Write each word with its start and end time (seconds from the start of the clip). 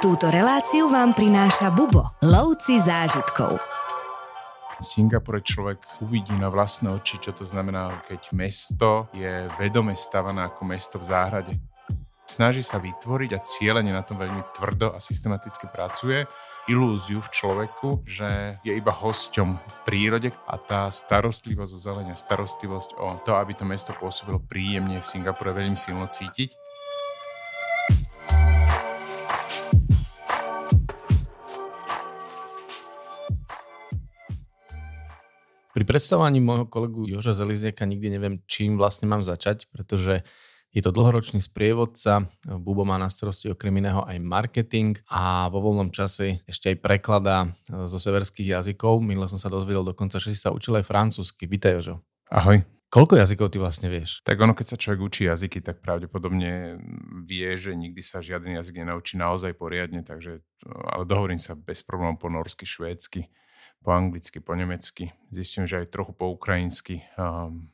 Túto 0.00 0.32
reláciu 0.32 0.88
vám 0.88 1.12
prináša 1.12 1.68
Bubo, 1.68 2.16
lovci 2.24 2.80
zážitkov. 2.80 3.60
V 3.60 4.80
Singapore 4.80 5.44
človek 5.44 6.00
uvidí 6.00 6.32
na 6.40 6.48
vlastné 6.48 6.88
oči, 6.88 7.20
čo 7.20 7.36
to 7.36 7.44
znamená, 7.44 8.00
keď 8.08 8.32
mesto 8.32 9.12
je 9.12 9.44
vedome 9.60 9.92
stavané 9.92 10.48
ako 10.48 10.64
mesto 10.64 10.96
v 10.96 11.04
záhrade. 11.04 11.54
Snaží 12.24 12.64
sa 12.64 12.80
vytvoriť 12.80 13.30
a 13.36 13.44
cieľene 13.44 13.92
na 13.92 14.00
tom 14.00 14.16
veľmi 14.16 14.40
tvrdo 14.56 14.96
a 14.96 15.04
systematicky 15.04 15.68
pracuje 15.68 16.24
ilúziu 16.64 17.20
v 17.20 17.32
človeku, 17.36 18.00
že 18.08 18.56
je 18.64 18.72
iba 18.72 18.96
hosťom 18.96 19.48
v 19.52 19.76
prírode 19.84 20.32
a 20.48 20.56
tá 20.56 20.88
starostlivosť 20.88 21.76
o 21.76 21.80
zelenia, 21.80 22.16
starostlivosť 22.16 22.96
o 22.96 23.20
to, 23.28 23.36
aby 23.36 23.52
to 23.52 23.68
mesto 23.68 23.92
pôsobilo 23.92 24.40
príjemne 24.40 24.96
v 24.96 25.04
Singapure 25.04 25.52
veľmi 25.52 25.76
silno 25.76 26.08
cítiť. 26.08 26.69
Pri 35.90 35.98
predstavovaní 35.98 36.38
môjho 36.38 36.70
kolegu 36.70 37.02
Joža 37.10 37.34
Zelizniaka 37.34 37.82
nikdy 37.82 38.14
neviem, 38.14 38.38
čím 38.46 38.78
vlastne 38.78 39.10
mám 39.10 39.26
začať, 39.26 39.66
pretože 39.74 40.22
je 40.70 40.86
to 40.86 40.94
dlhoročný 40.94 41.42
sprievodca, 41.42 42.30
Bubo 42.46 42.86
má 42.86 42.94
na 42.94 43.10
starosti 43.10 43.50
okrem 43.50 43.74
iného 43.82 44.06
aj 44.06 44.22
marketing 44.22 45.02
a 45.10 45.50
vo 45.50 45.58
voľnom 45.58 45.90
čase 45.90 46.46
ešte 46.46 46.70
aj 46.70 46.76
prekladá 46.78 47.50
zo 47.66 47.98
severských 47.98 48.54
jazykov. 48.54 49.02
Minule 49.02 49.26
som 49.26 49.42
sa 49.42 49.50
dozvedel 49.50 49.82
dokonca, 49.82 50.22
že 50.22 50.30
si 50.30 50.38
sa 50.38 50.54
učil 50.54 50.78
aj 50.78 50.86
francúzsky. 50.86 51.50
Vítaj 51.50 51.82
Jožo. 51.82 52.06
Ahoj. 52.30 52.62
Koľko 52.86 53.18
jazykov 53.18 53.50
ty 53.50 53.58
vlastne 53.58 53.90
vieš? 53.90 54.22
Tak 54.22 54.38
ono, 54.38 54.54
keď 54.54 54.66
sa 54.70 54.78
človek 54.78 55.02
učí 55.02 55.26
jazyky, 55.26 55.58
tak 55.58 55.82
pravdepodobne 55.82 56.78
vie, 57.26 57.50
že 57.58 57.74
nikdy 57.74 57.98
sa 57.98 58.22
žiaden 58.22 58.54
jazyk 58.54 58.86
nenaučí 58.86 59.18
naozaj 59.18 59.58
poriadne, 59.58 60.06
takže, 60.06 60.38
ale 60.70 61.02
dohovorím 61.02 61.42
sa 61.42 61.58
bez 61.58 61.82
problémov 61.82 62.22
po 62.22 62.30
norsky, 62.30 62.62
švédsky 62.62 63.26
po 63.80 63.90
anglicky, 63.96 64.38
po 64.40 64.52
nemecky. 64.52 65.12
Zistím, 65.32 65.64
že 65.64 65.84
aj 65.84 65.92
trochu 65.92 66.12
po 66.12 66.28
ukrajinsky, 66.32 67.04
um, 67.16 67.68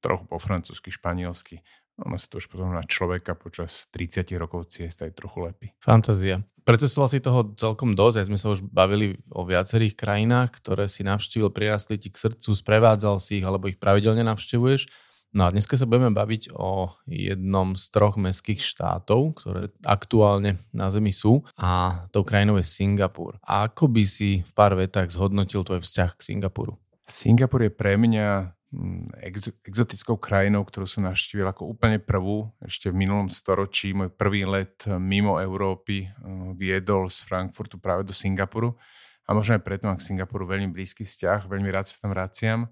trochu 0.00 0.24
po 0.24 0.36
francúzsky, 0.40 0.88
španielsky. 0.88 1.60
Ono 2.02 2.18
sa 2.18 2.26
to 2.26 2.42
už 2.42 2.50
potom 2.50 2.74
na 2.74 2.82
človeka 2.82 3.38
počas 3.38 3.86
30 3.94 4.26
rokov 4.34 4.66
ciest 4.66 4.98
aj 5.04 5.14
trochu 5.14 5.46
lepí. 5.46 5.66
Fantázia. 5.78 6.42
Precestoval 6.64 7.12
si 7.12 7.20
toho 7.20 7.52
celkom 7.54 7.92
dosť, 7.92 8.24
aj 8.24 8.26
sme 8.32 8.38
sa 8.40 8.48
už 8.50 8.64
bavili 8.64 9.20
o 9.30 9.44
viacerých 9.44 9.94
krajinách, 9.94 10.58
ktoré 10.58 10.88
si 10.88 11.04
navštívil, 11.04 11.52
prirastli 11.52 12.00
ti 12.00 12.08
k 12.08 12.16
srdcu, 12.16 12.50
sprevádzal 12.56 13.20
si 13.20 13.38
ich, 13.38 13.44
alebo 13.44 13.68
ich 13.68 13.76
pravidelne 13.76 14.24
navštevuješ. 14.24 14.88
No 15.34 15.50
a 15.50 15.50
dneska 15.50 15.74
sa 15.74 15.90
budeme 15.90 16.14
baviť 16.14 16.54
o 16.54 16.94
jednom 17.10 17.74
z 17.74 17.90
troch 17.90 18.14
mestských 18.14 18.62
štátov, 18.62 19.42
ktoré 19.42 19.66
aktuálne 19.82 20.62
na 20.70 20.94
Zemi 20.94 21.10
sú 21.10 21.42
a 21.58 22.06
tou 22.14 22.22
krajinou 22.22 22.54
je 22.62 22.62
Singapur. 22.62 23.42
A 23.42 23.66
ako 23.66 23.90
by 23.90 24.06
si 24.06 24.46
v 24.46 24.50
pár 24.54 24.78
vetách 24.78 25.10
zhodnotil 25.10 25.66
tvoj 25.66 25.82
vzťah 25.82 26.10
k 26.14 26.22
Singapuru? 26.22 26.78
Singapur 27.10 27.66
je 27.66 27.74
pre 27.74 27.98
mňa 27.98 28.54
mm, 28.70 29.26
ex- 29.26 29.58
exotickou 29.66 30.22
krajinou, 30.22 30.62
ktorú 30.62 30.86
som 30.86 31.02
navštívil 31.02 31.50
ako 31.50 31.66
úplne 31.66 31.98
prvú. 31.98 32.54
Ešte 32.62 32.94
v 32.94 33.02
minulom 33.02 33.26
storočí 33.26 33.90
môj 33.90 34.14
prvý 34.14 34.46
let 34.46 34.86
mimo 34.86 35.42
Európy 35.42 36.06
eh, 36.06 36.10
viedol 36.54 37.10
z 37.10 37.26
Frankfurtu 37.26 37.82
práve 37.82 38.06
do 38.06 38.14
Singapuru. 38.14 38.78
A 39.26 39.34
možno 39.34 39.58
aj 39.58 39.66
preto 39.66 39.90
mám 39.90 39.98
k 39.98 40.14
Singapuru 40.14 40.46
veľmi 40.46 40.70
blízky 40.70 41.02
vzťah, 41.02 41.50
veľmi 41.50 41.74
rád 41.74 41.90
sa 41.90 42.06
tam 42.06 42.14
vraciam. 42.14 42.70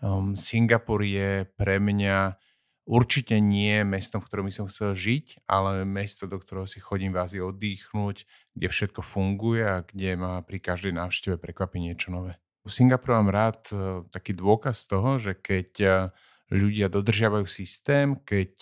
Um, 0.00 0.36
Singapur 0.36 1.04
je 1.04 1.44
pre 1.56 1.76
mňa 1.76 2.36
určite 2.88 3.36
nie 3.38 3.84
mestom, 3.84 4.24
v 4.24 4.26
ktorom 4.26 4.46
by 4.48 4.54
som 4.56 4.66
chcel 4.66 4.96
žiť, 4.96 5.44
ale 5.44 5.84
mesto, 5.84 6.24
do 6.24 6.40
ktorého 6.40 6.64
si 6.64 6.80
chodím 6.80 7.12
v 7.12 7.20
Ázii 7.20 7.42
oddychnúť, 7.44 8.24
kde 8.56 8.66
všetko 8.66 9.04
funguje 9.04 9.62
a 9.62 9.84
kde 9.84 10.16
ma 10.16 10.40
pri 10.40 10.58
každej 10.58 10.96
návšteve 10.96 11.36
prekvapí 11.36 11.78
niečo 11.78 12.10
nové. 12.10 12.40
U 12.64 12.68
Singapuru 12.68 13.20
mám 13.20 13.32
rád 13.32 13.60
uh, 13.72 14.04
taký 14.08 14.36
dôkaz 14.36 14.88
toho, 14.88 15.20
že 15.20 15.36
keď 15.36 15.70
uh, 15.84 15.92
ľudia 16.50 16.90
dodržiavajú 16.90 17.46
systém, 17.46 18.18
keď 18.26 18.52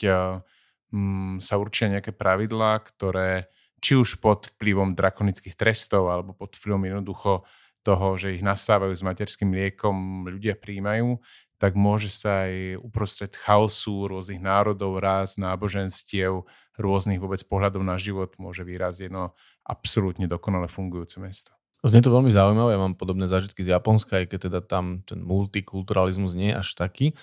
um, 0.93 1.41
sa 1.41 1.57
určia 1.57 1.89
nejaké 1.89 2.13
pravidlá, 2.13 2.85
ktoré 2.85 3.49
či 3.79 3.95
už 3.95 4.19
pod 4.19 4.51
vplyvom 4.55 4.99
drakonických 4.99 5.55
trestov 5.55 6.11
alebo 6.11 6.35
pod 6.35 6.59
vplyvom 6.59 6.85
jednoducho 6.85 7.47
toho, 7.87 8.19
že 8.19 8.37
ich 8.37 8.43
nastávajú 8.45 8.95
s 8.95 9.07
materským 9.07 9.51
liekom, 9.55 10.29
ľudia 10.29 10.59
príjmajú, 10.59 11.19
tak 11.59 11.75
môže 11.75 12.09
sa 12.09 12.47
aj 12.47 12.79
uprostred 12.79 13.35
chaosu 13.35 14.07
rôznych 14.07 14.39
národov, 14.39 15.03
ráz, 15.03 15.35
náboženstiev, 15.37 16.47
rôznych 16.79 17.19
vôbec 17.19 17.43
pohľadov 17.43 17.83
na 17.83 17.99
život 17.99 18.31
môže 18.39 18.63
vyraziť 18.63 19.11
jedno 19.11 19.35
absolútne 19.67 20.31
dokonale 20.31 20.71
fungujúce 20.71 21.19
mesto. 21.19 21.51
Znie 21.83 22.03
to 22.03 22.11
veľmi 22.11 22.31
zaujímavé, 22.31 22.75
ja 22.75 22.81
mám 22.81 22.99
podobné 22.99 23.31
zážitky 23.31 23.63
z 23.63 23.75
Japonska, 23.75 24.23
aj 24.23 24.35
keď 24.35 24.39
teda 24.51 24.61
tam 24.67 25.03
ten 25.07 25.23
multikulturalizmus 25.23 26.35
nie 26.35 26.51
je 26.51 26.59
až 26.59 26.75
taký. 26.75 27.15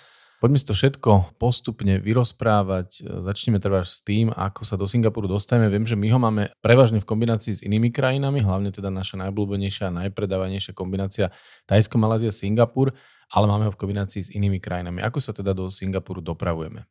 Poďme 0.46 0.62
si 0.62 0.70
to 0.70 0.78
všetko 0.78 1.42
postupne 1.42 1.98
vyrozprávať. 1.98 3.02
Začneme 3.02 3.58
teda 3.58 3.82
s 3.82 4.06
tým, 4.06 4.30
ako 4.30 4.62
sa 4.62 4.78
do 4.78 4.86
Singapuru 4.86 5.26
dostaneme. 5.26 5.74
Viem, 5.74 5.90
že 5.90 5.98
my 5.98 6.06
ho 6.14 6.22
máme 6.22 6.54
prevažne 6.62 7.02
v 7.02 7.10
kombinácii 7.10 7.58
s 7.58 7.66
inými 7.66 7.90
krajinami, 7.90 8.46
hlavne 8.46 8.70
teda 8.70 8.94
naša 8.94 9.18
najblúbenejšia 9.26 9.90
a 9.90 10.06
najpredávanejšia 10.06 10.78
kombinácia 10.78 11.34
Tajsko, 11.66 11.98
Malázia, 11.98 12.30
Singapur, 12.30 12.94
ale 13.34 13.46
máme 13.50 13.66
ho 13.66 13.74
v 13.74 13.82
kombinácii 13.90 14.22
s 14.22 14.30
inými 14.38 14.62
krajinami. 14.62 15.02
Ako 15.02 15.18
sa 15.18 15.34
teda 15.34 15.58
do 15.58 15.74
Singapuru 15.74 16.22
dopravujeme? 16.22 16.86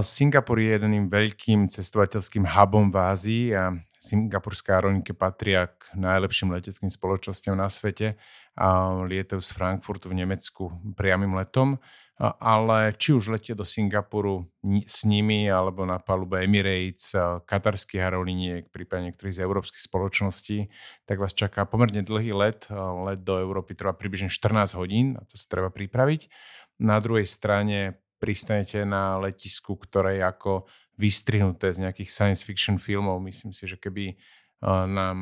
Singapur 0.00 0.56
je 0.56 0.80
jedným 0.80 1.12
veľkým 1.12 1.68
cestovateľským 1.68 2.48
hubom 2.48 2.88
v 2.88 2.96
Ázii 2.96 3.44
a 3.52 3.76
singapurská 4.00 4.80
aerolinky 4.80 5.12
patria 5.12 5.68
k 5.68 5.92
najlepším 6.00 6.48
leteckým 6.56 6.88
spoločnosťam 6.88 7.60
na 7.60 7.68
svete 7.68 8.16
a 8.56 8.88
lietajú 9.04 9.44
z 9.44 9.52
Frankfurtu 9.52 10.08
v 10.08 10.24
Nemecku 10.24 10.72
priamým 10.96 11.36
letom 11.36 11.76
ale 12.20 12.96
či 12.96 13.12
už 13.12 13.28
letie 13.28 13.52
do 13.52 13.60
Singapuru 13.60 14.48
s 14.88 15.04
nimi 15.04 15.52
alebo 15.52 15.84
na 15.84 16.00
palube 16.00 16.40
Emirates, 16.40 17.12
katarských 17.44 18.00
aerolíniek, 18.08 18.72
prípadne 18.72 19.12
niektorých 19.12 19.36
z 19.36 19.44
európskych 19.44 19.84
spoločností, 19.84 20.72
tak 21.04 21.20
vás 21.20 21.36
čaká 21.36 21.68
pomerne 21.68 22.00
dlhý 22.00 22.32
let. 22.32 22.72
Let 23.04 23.20
do 23.20 23.36
Európy 23.36 23.76
trvá 23.76 23.92
približne 23.92 24.32
14 24.32 24.80
hodín, 24.80 25.20
a 25.20 25.28
to 25.28 25.36
sa 25.36 25.44
treba 25.52 25.68
pripraviť. 25.68 26.32
Na 26.80 26.96
druhej 27.04 27.28
strane 27.28 28.00
pristanete 28.16 28.88
na 28.88 29.20
letisku, 29.20 29.76
ktoré 29.76 30.16
je 30.16 30.24
ako 30.24 30.52
vystrihnuté 30.96 31.68
z 31.76 31.84
nejakých 31.84 32.08
science 32.08 32.40
fiction 32.40 32.80
filmov. 32.80 33.20
Myslím 33.20 33.52
si, 33.52 33.68
že 33.68 33.76
keby 33.76 34.16
nám, 34.64 35.18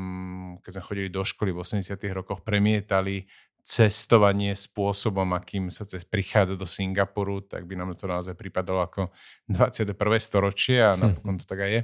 keď 0.63 0.79
sme 0.79 0.87
chodili 0.87 1.09
do 1.11 1.27
školy 1.27 1.51
v 1.51 1.59
80 1.59 1.99
rokoch, 2.15 2.47
premietali 2.47 3.27
cestovanie 3.65 4.53
spôsobom, 4.53 5.33
akým 5.33 5.73
sa 5.73 5.89
prichádza 5.89 6.53
do 6.53 6.69
Singapuru, 6.69 7.41
tak 7.41 7.65
by 7.65 7.81
nám 7.81 7.97
to 7.97 8.05
naozaj 8.05 8.37
pripadalo 8.37 8.85
ako 8.85 9.09
21. 9.49 9.97
storočie 10.21 10.85
a 10.85 10.93
hm. 10.93 11.01
napokon 11.01 11.41
to 11.41 11.49
tak 11.49 11.65
aj 11.65 11.71
je. 11.73 11.83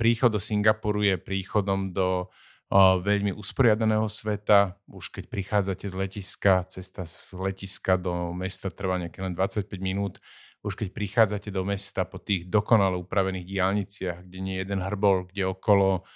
Príchod 0.00 0.32
do 0.32 0.40
Singapuru 0.40 1.04
je 1.04 1.20
príchodom 1.20 1.92
do 1.92 2.32
veľmi 2.74 3.36
usporiadaného 3.36 4.08
sveta. 4.08 4.80
Už 4.88 5.12
keď 5.12 5.28
prichádzate 5.28 5.84
z 5.84 5.94
letiska, 5.94 6.64
cesta 6.66 7.04
z 7.04 7.36
letiska 7.36 8.00
do 8.00 8.32
mesta 8.32 8.72
trvá 8.72 8.96
nejaké 8.96 9.20
len 9.20 9.36
25 9.36 9.68
minút. 9.78 10.18
Už 10.64 10.80
keď 10.80 10.96
prichádzate 10.96 11.52
do 11.52 11.60
mesta 11.60 12.08
po 12.08 12.16
tých 12.16 12.48
dokonale 12.48 12.96
upravených 12.96 13.44
diálniciach, 13.44 14.24
kde 14.24 14.38
nie 14.40 14.56
je 14.56 14.64
jeden 14.64 14.80
hrbol, 14.80 15.28
kde 15.28 15.44
okolo 15.44 16.08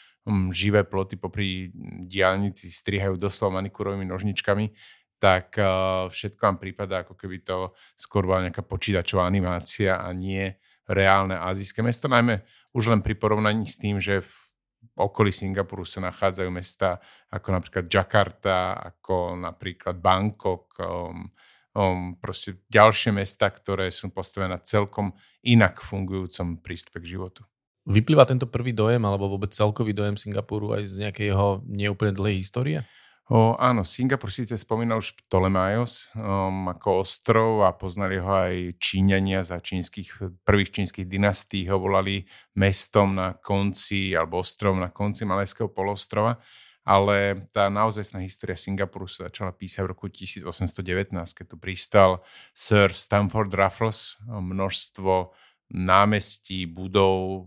živé 0.53 0.85
ploty 0.85 1.17
popri 1.17 1.73
diálnici 2.05 2.69
strihajú 2.69 3.17
doslova 3.17 3.61
manikúrovými 3.63 4.05
nožničkami, 4.09 4.73
tak 5.19 5.59
uh, 5.59 6.07
všetko 6.07 6.41
vám 6.41 6.59
prípada, 6.63 7.03
ako 7.03 7.19
keby 7.19 7.43
to 7.43 7.75
skôr 7.99 8.23
bola 8.23 8.47
nejaká 8.47 8.63
počítačová 8.63 9.27
animácia 9.27 9.99
a 9.99 10.09
nie 10.15 10.47
reálne 10.87 11.35
azijské 11.37 11.83
mesto, 11.83 12.07
najmä 12.07 12.45
už 12.73 12.95
len 12.95 13.01
pri 13.03 13.19
porovnaní 13.19 13.67
s 13.67 13.81
tým, 13.81 13.99
že 13.99 14.23
v 14.23 14.35
okolí 14.95 15.35
Singapuru 15.35 15.83
sa 15.83 16.03
nachádzajú 16.07 16.51
mesta 16.55 17.03
ako 17.35 17.49
napríklad 17.55 17.85
Jakarta, 17.91 18.79
ako 18.79 19.37
napríklad 19.39 19.99
Bangkok, 19.99 20.79
um, 20.81 21.29
um, 21.75 22.15
proste 22.19 22.63
ďalšie 22.71 23.15
mesta, 23.15 23.51
ktoré 23.51 23.91
sú 23.91 24.11
postavené 24.15 24.55
na 24.55 24.61
celkom 24.63 25.15
inak 25.43 25.83
fungujúcom 25.83 26.63
prístupe 26.63 27.03
k 27.03 27.19
životu. 27.19 27.43
Vyplýva 27.89 28.29
tento 28.29 28.45
prvý 28.45 28.77
dojem 28.77 29.01
alebo 29.09 29.33
vôbec 29.33 29.49
celkový 29.49 29.97
dojem 29.97 30.21
Singapuru 30.21 30.77
aj 30.77 30.93
z 30.93 31.09
nejakej 31.09 31.27
jeho 31.33 31.65
neúplne 31.65 32.13
dlhej 32.13 32.45
histórie? 32.45 32.79
O, 33.29 33.57
áno, 33.61 33.85
Singapur 33.85 34.33
síce 34.33 34.57
spomínal 34.57 35.05
už 35.05 35.13
Ptolemaios 35.25 36.09
um, 36.17 36.69
ako 36.73 37.05
ostrov 37.05 37.65
a 37.65 37.77
poznali 37.77 38.17
ho 38.21 38.29
aj 38.29 38.81
Číňania 38.81 39.45
za 39.45 39.61
čínskych, 39.61 40.41
prvých 40.49 40.73
čínskych 40.73 41.05
dynastí 41.05 41.69
ho 41.69 41.77
volali 41.77 42.25
mestom 42.57 43.13
na 43.17 43.37
konci 43.37 44.17
alebo 44.17 44.41
ostrovom 44.41 44.81
na 44.81 44.89
konci 44.89 45.29
Malajského 45.29 45.69
polostrova, 45.69 46.41
ale 46.89 47.45
tá 47.53 47.69
naozajstná 47.69 48.25
história 48.25 48.57
Singapuru 48.57 49.05
sa 49.05 49.29
začala 49.29 49.53
písať 49.53 49.85
v 49.85 49.93
roku 49.93 50.09
1819, 50.09 51.13
keď 51.13 51.47
tu 51.53 51.57
pristal 51.61 52.25
Sir 52.57 52.97
Stamford 52.97 53.53
Raffles, 53.53 54.17
množstvo 54.25 55.37
námestí, 55.69 56.65
budov, 56.65 57.47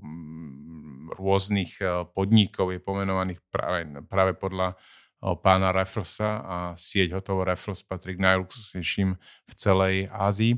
rôznych 1.17 1.77
podnikov 2.15 2.71
je 2.71 2.79
pomenovaných 2.79 3.41
práve, 3.51 3.85
práve 4.07 4.33
podľa 4.37 4.79
pána 5.21 5.69
Rafflesa 5.69 6.41
a 6.41 6.57
sieť 6.73 7.13
hotovo 7.13 7.45
Raffles 7.45 7.85
patrí 7.85 8.17
k 8.17 8.25
najluxusnejším 8.25 9.09
v 9.21 9.53
celej 9.53 10.09
Ázii. 10.09 10.57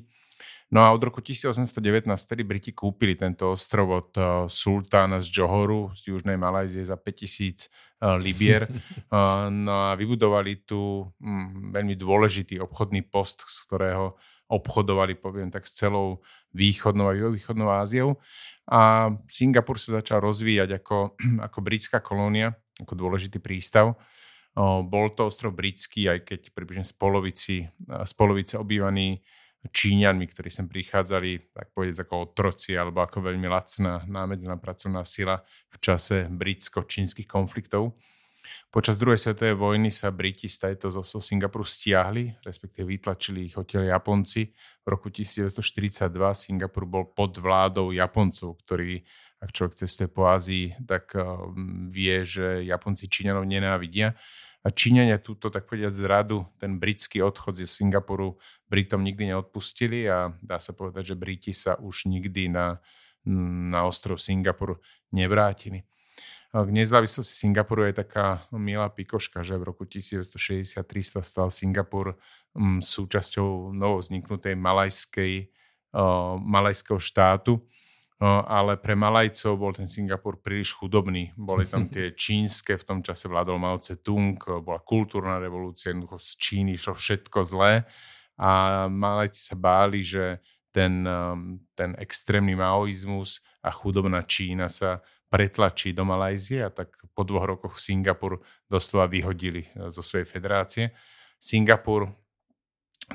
No 0.74 0.82
a 0.82 0.90
od 0.90 1.06
roku 1.06 1.22
1819 1.22 2.10
tedy 2.10 2.42
Briti 2.42 2.74
kúpili 2.74 3.14
tento 3.14 3.54
ostrov 3.54 3.88
od 3.94 4.10
sultána 4.50 5.22
z 5.22 5.30
Johoru 5.30 5.94
z 5.94 6.18
južnej 6.18 6.34
Malajzie 6.34 6.82
za 6.82 6.98
5000 6.98 7.70
libier. 8.18 8.66
No 9.54 9.94
a 9.94 9.94
vybudovali 9.94 10.66
tu 10.66 11.06
mm, 11.22 11.70
veľmi 11.70 11.94
dôležitý 11.94 12.58
obchodný 12.58 13.06
post, 13.06 13.46
z 13.46 13.58
ktorého 13.70 14.18
obchodovali, 14.54 15.18
poviem 15.18 15.50
tak, 15.50 15.66
s 15.66 15.82
celou 15.82 16.22
východnou 16.54 17.10
a 17.10 17.18
juhovýchodnou 17.18 17.68
Áziou. 17.74 18.22
A 18.70 19.12
Singapur 19.28 19.76
sa 19.82 20.00
začal 20.00 20.24
rozvíjať 20.24 20.80
ako, 20.80 21.18
ako 21.52 21.60
britská 21.60 22.00
kolónia, 22.00 22.54
ako 22.80 22.94
dôležitý 22.94 23.42
prístav. 23.42 23.98
Bol 24.86 25.10
to 25.18 25.26
ostrov 25.26 25.58
britský, 25.58 26.14
aj 26.14 26.30
keď 26.30 26.40
približne 26.54 26.86
z 26.86 26.94
polovici, 26.94 27.56
z 27.90 28.14
polovice 28.14 28.62
obývaný 28.62 29.26
Číňanmi, 29.64 30.28
ktorí 30.28 30.52
sem 30.52 30.68
prichádzali, 30.68 31.56
tak 31.56 31.72
povedať, 31.72 32.04
ako 32.04 32.36
otroci 32.36 32.76
alebo 32.76 33.00
ako 33.00 33.24
veľmi 33.32 33.48
lacná 33.48 34.04
námedzná 34.04 34.60
pracovná 34.60 35.08
sila 35.08 35.40
v 35.72 35.78
čase 35.80 36.28
britsko-čínskych 36.28 37.26
konfliktov. 37.26 37.96
Počas 38.74 38.98
druhej 38.98 39.22
svetovej 39.22 39.54
vojny 39.54 39.94
sa 39.94 40.10
Briti 40.10 40.50
z 40.50 40.58
tejto 40.58 40.90
zo 40.90 41.06
Singapuru 41.06 41.62
stiahli, 41.62 42.42
respektíve 42.42 42.90
vytlačili 42.90 43.46
ich 43.46 43.54
odtiaľ 43.54 43.94
Japonci. 43.94 44.50
V 44.82 44.88
roku 44.90 45.14
1942 45.14 46.10
Singapur 46.34 46.90
bol 46.90 47.06
pod 47.14 47.38
vládou 47.38 47.94
Japoncov, 47.94 48.58
ktorí, 48.66 49.06
ak 49.38 49.54
človek 49.54 49.78
cestuje 49.78 50.10
po 50.10 50.26
Ázii, 50.26 50.74
tak 50.90 51.14
vie, 51.94 52.26
že 52.26 52.66
Japonci 52.66 53.06
Číňanov 53.06 53.46
nenávidia 53.46 54.18
a 54.66 54.68
Číňania 54.74 55.22
túto, 55.22 55.54
tak 55.54 55.70
povedať, 55.70 55.94
zradu, 55.94 56.50
ten 56.58 56.82
britský 56.82 57.22
odchod 57.22 57.62
z 57.62 57.70
Singapuru 57.70 58.42
Britom 58.74 59.06
nikdy 59.06 59.38
neodpustili 59.38 60.10
a 60.10 60.34
dá 60.42 60.58
sa 60.58 60.74
povedať, 60.74 61.14
že 61.14 61.20
Briti 61.22 61.54
sa 61.54 61.78
už 61.78 62.10
nikdy 62.10 62.50
na, 62.50 62.82
na 63.70 63.86
ostrov 63.86 64.18
Singapur 64.18 64.82
nevrátili. 65.14 65.86
K 66.54 66.70
nezávislosti 66.70 67.34
Singapuru 67.34 67.90
je 67.90 68.06
taká 68.06 68.46
milá 68.54 68.86
pikoška, 68.86 69.42
že 69.42 69.58
v 69.58 69.74
roku 69.74 69.90
1963 69.90 70.86
sa 71.02 71.26
stal 71.26 71.50
Singapur 71.50 72.14
m, 72.54 72.78
súčasťou 72.78 73.74
novovzniknutej 73.74 74.54
malajskej, 74.54 75.50
malajského 76.38 77.02
štátu, 77.02 77.58
ale 78.46 78.78
pre 78.78 78.94
Malajcov 78.94 79.58
bol 79.58 79.74
ten 79.74 79.90
Singapur 79.90 80.38
príliš 80.46 80.78
chudobný. 80.78 81.34
Boli 81.34 81.66
tam 81.66 81.90
tie 81.90 82.14
čínske, 82.22 82.78
v 82.78 82.86
tom 82.86 83.00
čase 83.02 83.26
vládol 83.26 83.58
Mao 83.58 83.82
Tse-tung, 83.82 84.38
bola 84.62 84.78
kultúrna 84.78 85.42
revolúcia, 85.42 85.90
jednoducho 85.90 86.22
z 86.22 86.30
Číny 86.38 86.78
šlo 86.78 86.94
všetko 86.94 87.40
zlé 87.50 87.90
a 88.38 88.86
Malajci 88.94 89.42
sa 89.42 89.58
báli, 89.58 90.06
že 90.06 90.38
ten, 90.70 91.06
ten 91.74 91.98
extrémny 91.98 92.54
maoizmus 92.54 93.42
a 93.66 93.74
chudobná 93.74 94.22
Čína 94.22 94.70
sa 94.70 95.02
pretlačí 95.34 95.98
do 95.98 96.06
Malajzie 96.06 96.62
a 96.62 96.70
tak 96.70 96.94
po 97.18 97.26
dvoch 97.26 97.50
rokoch 97.50 97.82
Singapur 97.82 98.46
doslova 98.70 99.10
vyhodili 99.10 99.66
e, 99.66 99.90
zo 99.90 100.06
svojej 100.06 100.30
federácie. 100.30 100.94
Singapur 101.42 102.06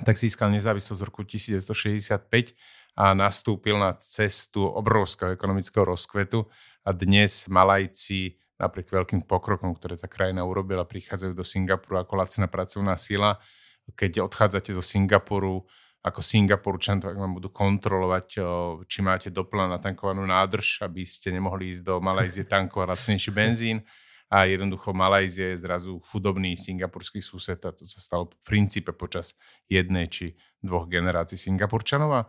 tak 0.03 0.19
získal 0.19 0.51
nezávislosť 0.51 0.99
v 0.99 1.07
roku 1.07 1.23
1965 1.23 2.59
a 2.99 3.15
nastúpil 3.15 3.79
na 3.79 3.95
cestu 4.03 4.67
obrovského 4.67 5.31
ekonomického 5.31 5.87
rozkvetu 5.87 6.43
a 6.83 6.91
dnes 6.91 7.47
Malajci 7.47 8.35
napriek 8.59 8.91
veľkým 8.91 9.23
pokrokom, 9.23 9.71
ktoré 9.79 9.95
tá 9.95 10.11
krajina 10.11 10.43
urobila, 10.43 10.83
prichádzajú 10.83 11.33
do 11.39 11.47
Singapuru 11.47 12.03
ako 12.03 12.19
lacná 12.19 12.51
pracovná 12.51 12.99
sila. 12.99 13.39
Keď 13.95 14.27
odchádzate 14.27 14.75
zo 14.75 14.83
Singapuru 14.83 15.63
ako 16.09 16.25
Singapurčan, 16.25 16.99
tak 17.05 17.15
vám 17.15 17.37
budú 17.37 17.53
kontrolovať, 17.53 18.41
či 18.89 18.99
máte 19.05 19.29
doplná 19.29 19.79
natankovanú 19.79 20.25
nádrž, 20.25 20.83
aby 20.83 21.05
ste 21.05 21.31
nemohli 21.31 21.71
ísť 21.71 21.83
do 21.85 21.95
Malajzie 22.01 22.49
tankovať 22.53 22.87
lacnejší 22.97 23.31
benzín. 23.31 23.85
A 24.29 24.45
jednoducho 24.45 24.93
Malajzie 24.93 25.57
je 25.57 25.65
zrazu 25.65 25.97
chudobný 26.13 26.53
singapurský 26.53 27.25
sused 27.25 27.65
a 27.65 27.73
to 27.73 27.89
sa 27.89 28.01
stalo 28.01 28.29
v 28.29 28.37
princípe 28.45 28.93
počas 28.93 29.33
jednej 29.73 30.05
či 30.05 30.37
dvoch 30.61 30.85
generácií 30.85 31.41
Singapurčanov. 31.41 32.11
A 32.13 32.23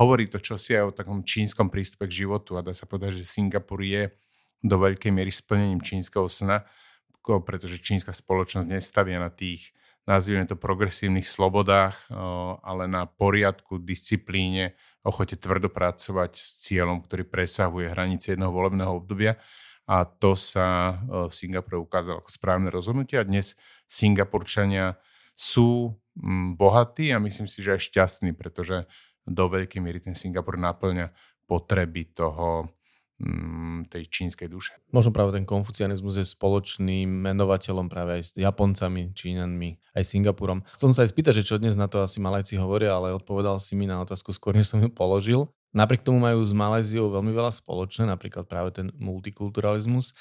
hovorí 0.00 0.32
to 0.32 0.40
čosi 0.40 0.80
aj 0.80 0.84
o 0.88 0.96
takom 0.96 1.20
čínskom 1.20 1.68
prístupe 1.68 2.08
k 2.08 2.24
životu 2.24 2.56
a 2.56 2.64
dá 2.64 2.72
sa 2.72 2.88
povedať, 2.88 3.20
že 3.20 3.28
Singapur 3.28 3.84
je 3.84 4.08
do 4.64 4.76
veľkej 4.80 5.12
miery 5.12 5.28
splnením 5.28 5.84
čínskeho 5.84 6.24
sna, 6.24 6.64
pretože 7.20 7.84
čínska 7.84 8.16
spoločnosť 8.16 8.66
nestavia 8.66 9.20
na 9.20 9.28
tých, 9.28 9.76
nazvime 10.06 10.46
to, 10.46 10.58
progresívnych 10.58 11.26
slobodách, 11.26 12.10
ale 12.62 12.84
na 12.90 13.06
poriadku, 13.06 13.78
disciplíne, 13.78 14.74
ochote 15.02 15.34
tvrdo 15.38 15.70
pracovať 15.70 16.32
s 16.38 16.66
cieľom, 16.66 17.02
ktorý 17.02 17.26
presahuje 17.26 17.90
hranice 17.90 18.34
jedného 18.34 18.54
volebného 18.54 18.92
obdobia. 19.02 19.38
A 19.86 20.06
to 20.06 20.38
sa 20.38 20.98
v 21.10 21.32
Singapure 21.34 21.82
ukázalo 21.82 22.22
ako 22.22 22.30
správne 22.30 22.70
rozhodnutie. 22.70 23.18
A 23.18 23.26
dnes 23.26 23.58
Singapurčania 23.90 24.94
sú 25.34 25.98
mm, 26.14 26.54
bohatí 26.54 27.10
a 27.10 27.18
myslím 27.18 27.50
si, 27.50 27.66
že 27.66 27.74
aj 27.74 27.90
šťastní, 27.90 28.30
pretože 28.38 28.86
do 29.26 29.50
veľkej 29.50 29.82
miery 29.82 29.98
ten 29.98 30.14
Singapur 30.14 30.54
naplňa 30.54 31.10
potreby 31.50 32.14
toho, 32.14 32.70
tej 33.86 34.08
čínskej 34.08 34.48
duše. 34.50 34.74
Možno 34.90 35.14
práve 35.14 35.36
ten 35.36 35.46
konfucianizmus 35.46 36.18
je 36.18 36.26
spoločným 36.26 37.06
menovateľom 37.06 37.86
práve 37.86 38.18
aj 38.18 38.22
s 38.22 38.30
Japoncami, 38.34 39.14
Číňanmi, 39.14 39.94
aj 39.94 40.04
Singapurom. 40.06 40.66
Chcem 40.74 40.90
sa 40.96 41.06
aj 41.06 41.12
spýtať, 41.14 41.42
že 41.42 41.46
čo 41.46 41.60
dnes 41.60 41.78
na 41.78 41.86
to 41.86 42.02
asi 42.02 42.18
Malajci 42.18 42.58
hovoria, 42.58 42.98
ale 42.98 43.14
odpovedal 43.14 43.62
si 43.62 43.78
mi 43.78 43.86
na 43.86 44.02
otázku 44.02 44.34
skôr, 44.34 44.56
než 44.56 44.72
som 44.72 44.82
ju 44.82 44.90
položil. 44.90 45.46
Napriek 45.72 46.04
tomu 46.04 46.20
majú 46.20 46.42
s 46.44 46.52
Maléziou 46.52 47.08
veľmi 47.08 47.32
veľa 47.32 47.48
spoločné, 47.48 48.04
napríklad 48.04 48.44
práve 48.44 48.76
ten 48.76 48.92
multikulturalizmus. 49.00 50.12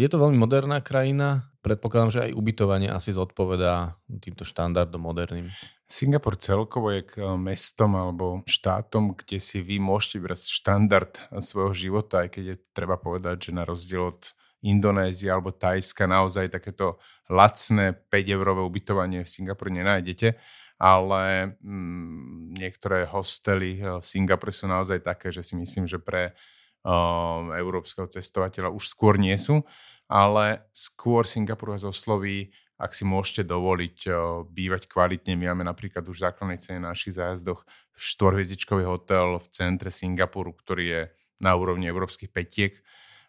Je 0.00 0.08
to 0.08 0.16
veľmi 0.16 0.40
moderná 0.40 0.80
krajina, 0.80 1.52
predpokladám, 1.60 2.10
že 2.10 2.22
aj 2.28 2.36
ubytovanie 2.36 2.88
asi 2.88 3.12
zodpovedá 3.12 4.00
týmto 4.20 4.48
štandardom 4.48 4.98
moderným. 4.98 5.52
Singapur 5.92 6.40
celkovo 6.40 6.88
je 6.88 7.04
k 7.04 7.12
eh, 7.20 7.36
mestom 7.36 7.92
alebo 7.92 8.40
štátom, 8.48 9.12
kde 9.12 9.36
si 9.36 9.60
vy 9.60 9.76
môžete 9.76 10.24
vybrať 10.24 10.40
štandard 10.48 11.12
svojho 11.44 11.72
života, 11.76 12.24
aj 12.24 12.28
keď 12.32 12.44
je 12.48 12.56
treba 12.72 12.96
povedať, 12.96 13.48
že 13.48 13.56
na 13.56 13.68
rozdiel 13.68 14.08
od 14.08 14.32
Indonézie 14.62 15.28
alebo 15.28 15.52
Tajska 15.52 16.06
naozaj 16.06 16.54
takéto 16.54 17.02
lacné 17.26 17.98
5-eurové 18.08 18.62
ubytovanie 18.62 19.26
v 19.26 19.28
Singapure 19.28 19.74
nenájdete, 19.74 20.38
ale 20.78 21.54
mm, 21.60 22.56
niektoré 22.56 23.04
hostely 23.04 23.76
eh, 23.76 24.00
v 24.00 24.04
Singapure 24.04 24.54
sú 24.54 24.72
naozaj 24.72 25.04
také, 25.04 25.28
že 25.28 25.44
si 25.44 25.60
myslím, 25.60 25.84
že 25.84 26.00
pre 26.00 26.32
um, 26.82 27.54
európskeho 27.54 28.06
cestovateľa 28.10 28.74
už 28.74 28.84
skôr 28.90 29.18
nie 29.18 29.34
sú, 29.38 29.62
ale 30.06 30.66
skôr 30.70 31.24
Singapur 31.24 31.74
vás 31.74 31.86
osloví 31.86 32.52
ak 32.82 32.98
si 32.98 33.06
môžete 33.06 33.46
dovoliť 33.46 34.10
bývať 34.50 34.90
kvalitne. 34.90 35.38
My 35.38 35.54
máme 35.54 35.70
napríklad 35.70 36.02
už 36.02 36.18
v 36.18 36.24
základnej 36.26 36.58
cene 36.58 36.82
na 36.82 36.90
našich 36.90 37.14
zájazdoch 37.14 37.62
štvorhviezdičkový 37.94 38.82
hotel 38.82 39.38
v 39.38 39.46
centre 39.54 39.94
Singapuru, 39.94 40.50
ktorý 40.50 40.84
je 40.90 41.02
na 41.38 41.54
úrovni 41.54 41.86
európskych 41.86 42.34
petiek, 42.34 42.82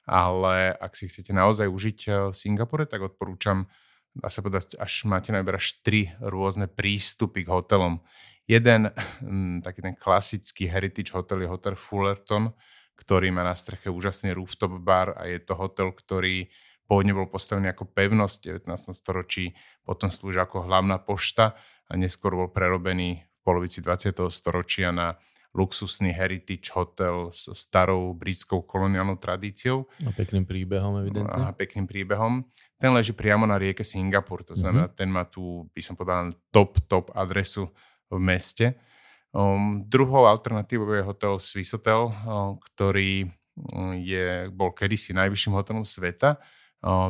ale 0.09 0.73
ak 0.73 0.97
si 0.97 1.05
chcete 1.05 1.29
naozaj 1.37 1.69
užiť 1.69 1.99
v 2.31 2.35
Singapure, 2.35 2.89
tak 2.89 3.05
odporúčam, 3.05 3.69
dá 4.17 4.33
sa 4.33 4.41
povedať, 4.41 4.73
až 4.81 5.05
máte 5.05 5.29
najmä 5.29 5.53
až 5.53 5.85
tri 5.85 6.17
rôzne 6.17 6.65
prístupy 6.65 7.45
k 7.45 7.53
hotelom. 7.53 8.01
Jeden, 8.49 8.89
taký 9.65 9.79
ten 9.85 9.93
klasický 9.93 10.65
heritage 10.65 11.13
hotel 11.13 11.45
je 11.45 11.53
hotel 11.53 11.77
Fullerton, 11.77 12.57
ktorý 12.95 13.33
má 13.33 13.41
na 13.41 13.57
streche 13.57 13.89
úžasný 13.89 14.35
rooftop 14.37 14.77
bar 14.81 15.17
a 15.17 15.25
je 15.29 15.41
to 15.41 15.57
hotel, 15.57 15.91
ktorý 15.91 16.49
Pôvodne 16.83 17.15
bol 17.15 17.31
postavený 17.31 17.71
ako 17.71 17.89
pevnosť 17.95 18.39
v 18.43 18.67
19. 18.67 18.91
storočí, 18.91 19.55
potom 19.87 20.11
slúžil 20.11 20.43
ako 20.43 20.67
hlavná 20.67 20.99
pošta 20.99 21.55
a 21.87 21.93
neskôr 21.95 22.35
bol 22.35 22.51
prerobený 22.51 23.23
v 23.23 23.39
polovici 23.41 23.79
20. 23.79 24.19
storočia 24.27 24.91
na 24.91 25.15
luxusný 25.53 26.09
heritage 26.11 26.73
hotel 26.73 27.29
s 27.29 27.49
starou 27.53 28.17
britskou 28.17 28.65
koloniálnou 28.65 29.21
tradíciou. 29.21 29.85
A 30.01 30.11
pekným 30.11 30.49
príbehom, 30.49 31.05
evidentne. 31.05 31.45
A 31.45 31.53
pekným 31.53 31.85
príbehom. 31.85 32.45
Ten 32.81 32.89
leží 32.89 33.13
priamo 33.13 33.45
na 33.45 33.61
rieke 33.61 33.85
Singapur, 33.85 34.41
to 34.41 34.57
znamená, 34.57 34.89
mm-hmm. 34.89 34.99
ten 34.99 35.09
má 35.13 35.23
tu, 35.29 35.69
by 35.71 35.81
som 35.81 35.93
povedal, 35.93 36.33
top, 36.49 36.81
top 36.89 37.13
adresu 37.13 37.69
v 38.09 38.17
meste. 38.17 38.73
Um, 39.33 39.81
druhou 39.89 40.29
alternatívou 40.29 40.93
je 40.93 41.01
hotel 41.01 41.41
Swisshotel, 41.41 42.05
um, 42.05 42.61
ktorý 42.61 43.25
um, 43.73 43.97
je, 43.97 44.53
bol 44.53 44.69
kedysi 44.69 45.17
najvyšším 45.17 45.57
hotelom 45.57 45.85
sveta. 45.85 46.37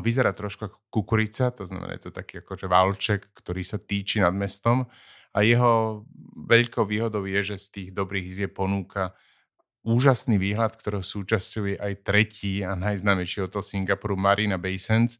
Vyzerá 0.06 0.38
trošku 0.38 0.70
ako 0.70 0.78
kukurica, 0.94 1.50
to 1.50 1.66
znamená, 1.66 1.98
je 1.98 2.06
to 2.06 2.12
taký 2.14 2.46
akože 2.46 2.70
valček, 2.70 3.34
ktorý 3.34 3.66
sa 3.66 3.82
týči 3.82 4.22
nad 4.22 4.30
mestom. 4.30 4.86
A 5.34 5.42
jeho 5.42 6.06
veľkou 6.46 6.86
výhodou 6.86 7.26
je, 7.26 7.42
že 7.42 7.58
z 7.58 7.68
tých 7.74 7.90
dobrých 7.90 8.22
izie 8.22 8.46
ponúka 8.46 9.18
úžasný 9.82 10.38
výhľad, 10.38 10.78
ktorého 10.78 11.02
súčasťou 11.02 11.74
je 11.74 11.78
aj 11.82 11.94
tretí 12.06 12.62
a 12.62 12.78
najznámejší 12.78 13.50
hotel 13.50 13.66
Singapuru 13.66 14.14
Marina 14.14 14.62
Bay 14.62 14.78
Sands. 14.78 15.18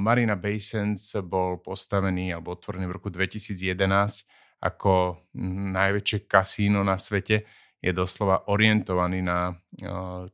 Marina 0.00 0.32
Bay 0.32 0.56
Sands 0.56 1.12
bol 1.20 1.60
postavený 1.60 2.32
alebo 2.32 2.56
otvorený 2.56 2.88
v 2.88 2.96
roku 2.96 3.12
2011 3.12 3.68
ako 4.62 5.18
najväčšie 5.74 6.30
kasíno 6.30 6.86
na 6.86 6.94
svete. 6.94 7.42
Je 7.82 7.90
doslova 7.90 8.46
orientovaný 8.46 9.26
na 9.26 9.58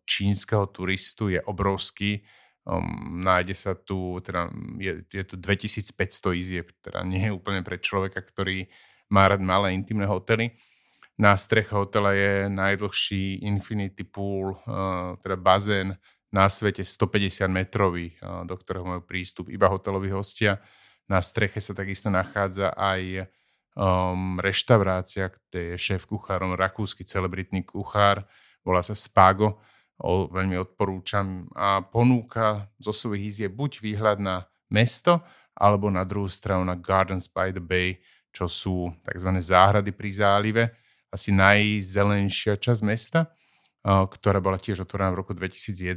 čínskeho 0.05 0.69
turistu, 0.69 1.33
je 1.33 1.41
obrovský. 1.41 2.21
nájde 3.25 3.57
sa 3.57 3.73
tu, 3.73 4.21
teda 4.21 4.53
je, 4.77 5.01
je 5.09 5.25
tu 5.25 5.41
2500 5.41 6.37
izieb, 6.37 6.69
teda 6.85 7.01
nie 7.09 7.25
je 7.25 7.33
úplne 7.33 7.65
pre 7.65 7.81
človeka, 7.81 8.21
ktorý 8.21 8.69
má 9.09 9.33
rád 9.33 9.41
malé 9.41 9.73
intimné 9.73 10.05
hotely 10.05 10.53
na 11.19 11.35
streche 11.35 11.75
hotela 11.75 12.15
je 12.15 12.47
najdlhší 12.47 13.43
infinity 13.43 14.07
pool, 14.07 14.55
eh, 14.55 15.19
teda 15.19 15.35
bazén 15.35 15.99
na 16.31 16.47
svete 16.47 16.87
150 16.87 17.51
metrový, 17.51 18.15
eh, 18.15 18.47
do 18.47 18.55
ktorého 18.55 18.87
majú 18.87 19.03
prístup 19.03 19.51
iba 19.51 19.67
hoteloví 19.67 20.15
hostia. 20.15 20.63
Na 21.11 21.19
streche 21.19 21.59
sa 21.59 21.75
takisto 21.75 22.07
nachádza 22.07 22.71
aj 22.71 23.27
um, 23.79 24.43
reštaurácia, 24.43 25.31
kde 25.31 25.75
je 25.75 25.77
šéf 25.79 26.11
kuchárom, 26.11 26.59
rakúsky 26.59 27.07
celebritný 27.07 27.63
kuchár, 27.63 28.27
volá 28.67 28.83
sa 28.83 28.99
Spago, 28.99 29.63
o, 30.03 30.27
veľmi 30.27 30.59
odporúčam 30.59 31.47
a 31.55 31.81
ponúka 31.87 32.67
zo 32.83 32.91
svojich 32.91 33.25
ízie 33.31 33.49
buď 33.49 33.79
výhľad 33.79 34.19
na 34.19 34.51
mesto, 34.67 35.23
alebo 35.55 35.91
na 35.91 36.03
druhú 36.03 36.27
stranu 36.27 36.67
na 36.67 36.75
Gardens 36.75 37.31
by 37.31 37.55
the 37.55 37.63
Bay, 37.63 37.99
čo 38.31 38.47
sú 38.47 38.95
tzv. 39.03 39.31
záhrady 39.43 39.91
pri 39.91 40.11
zálive 40.15 40.63
asi 41.09 41.33
najzelenšia 41.33 42.61
časť 42.61 42.83
mesta, 42.85 43.33
ktorá 43.83 44.39
bola 44.39 44.61
tiež 44.61 44.85
otvorená 44.85 45.11
v 45.17 45.25
roku 45.25 45.33
2011, 45.33 45.97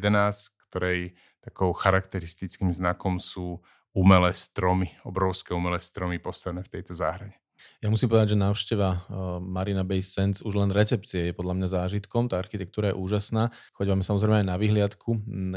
ktorej 0.70 1.14
takou 1.44 1.76
charakteristickým 1.76 2.72
znakom 2.72 3.20
sú 3.20 3.60
umelé 3.92 4.32
stromy, 4.32 4.96
obrovské 5.04 5.52
umelé 5.52 5.84
stromy 5.84 6.16
postavené 6.18 6.64
v 6.64 6.80
tejto 6.80 6.96
záhrade. 6.96 7.41
Ja 7.82 7.90
musím 7.90 8.14
povedať, 8.14 8.34
že 8.34 8.38
návšteva 8.38 8.90
uh, 8.94 9.00
Marina 9.42 9.82
Bay 9.82 10.06
Sands 10.06 10.46
už 10.46 10.54
len 10.54 10.70
recepcie 10.70 11.30
je 11.30 11.34
podľa 11.34 11.58
mňa 11.58 11.68
zážitkom. 11.82 12.30
Tá 12.30 12.38
architektúra 12.38 12.94
je 12.94 13.00
úžasná. 13.00 13.50
Chodíme 13.74 14.06
samozrejme 14.06 14.46
aj 14.46 14.48
na 14.48 14.56
vyhliadku 14.62 15.12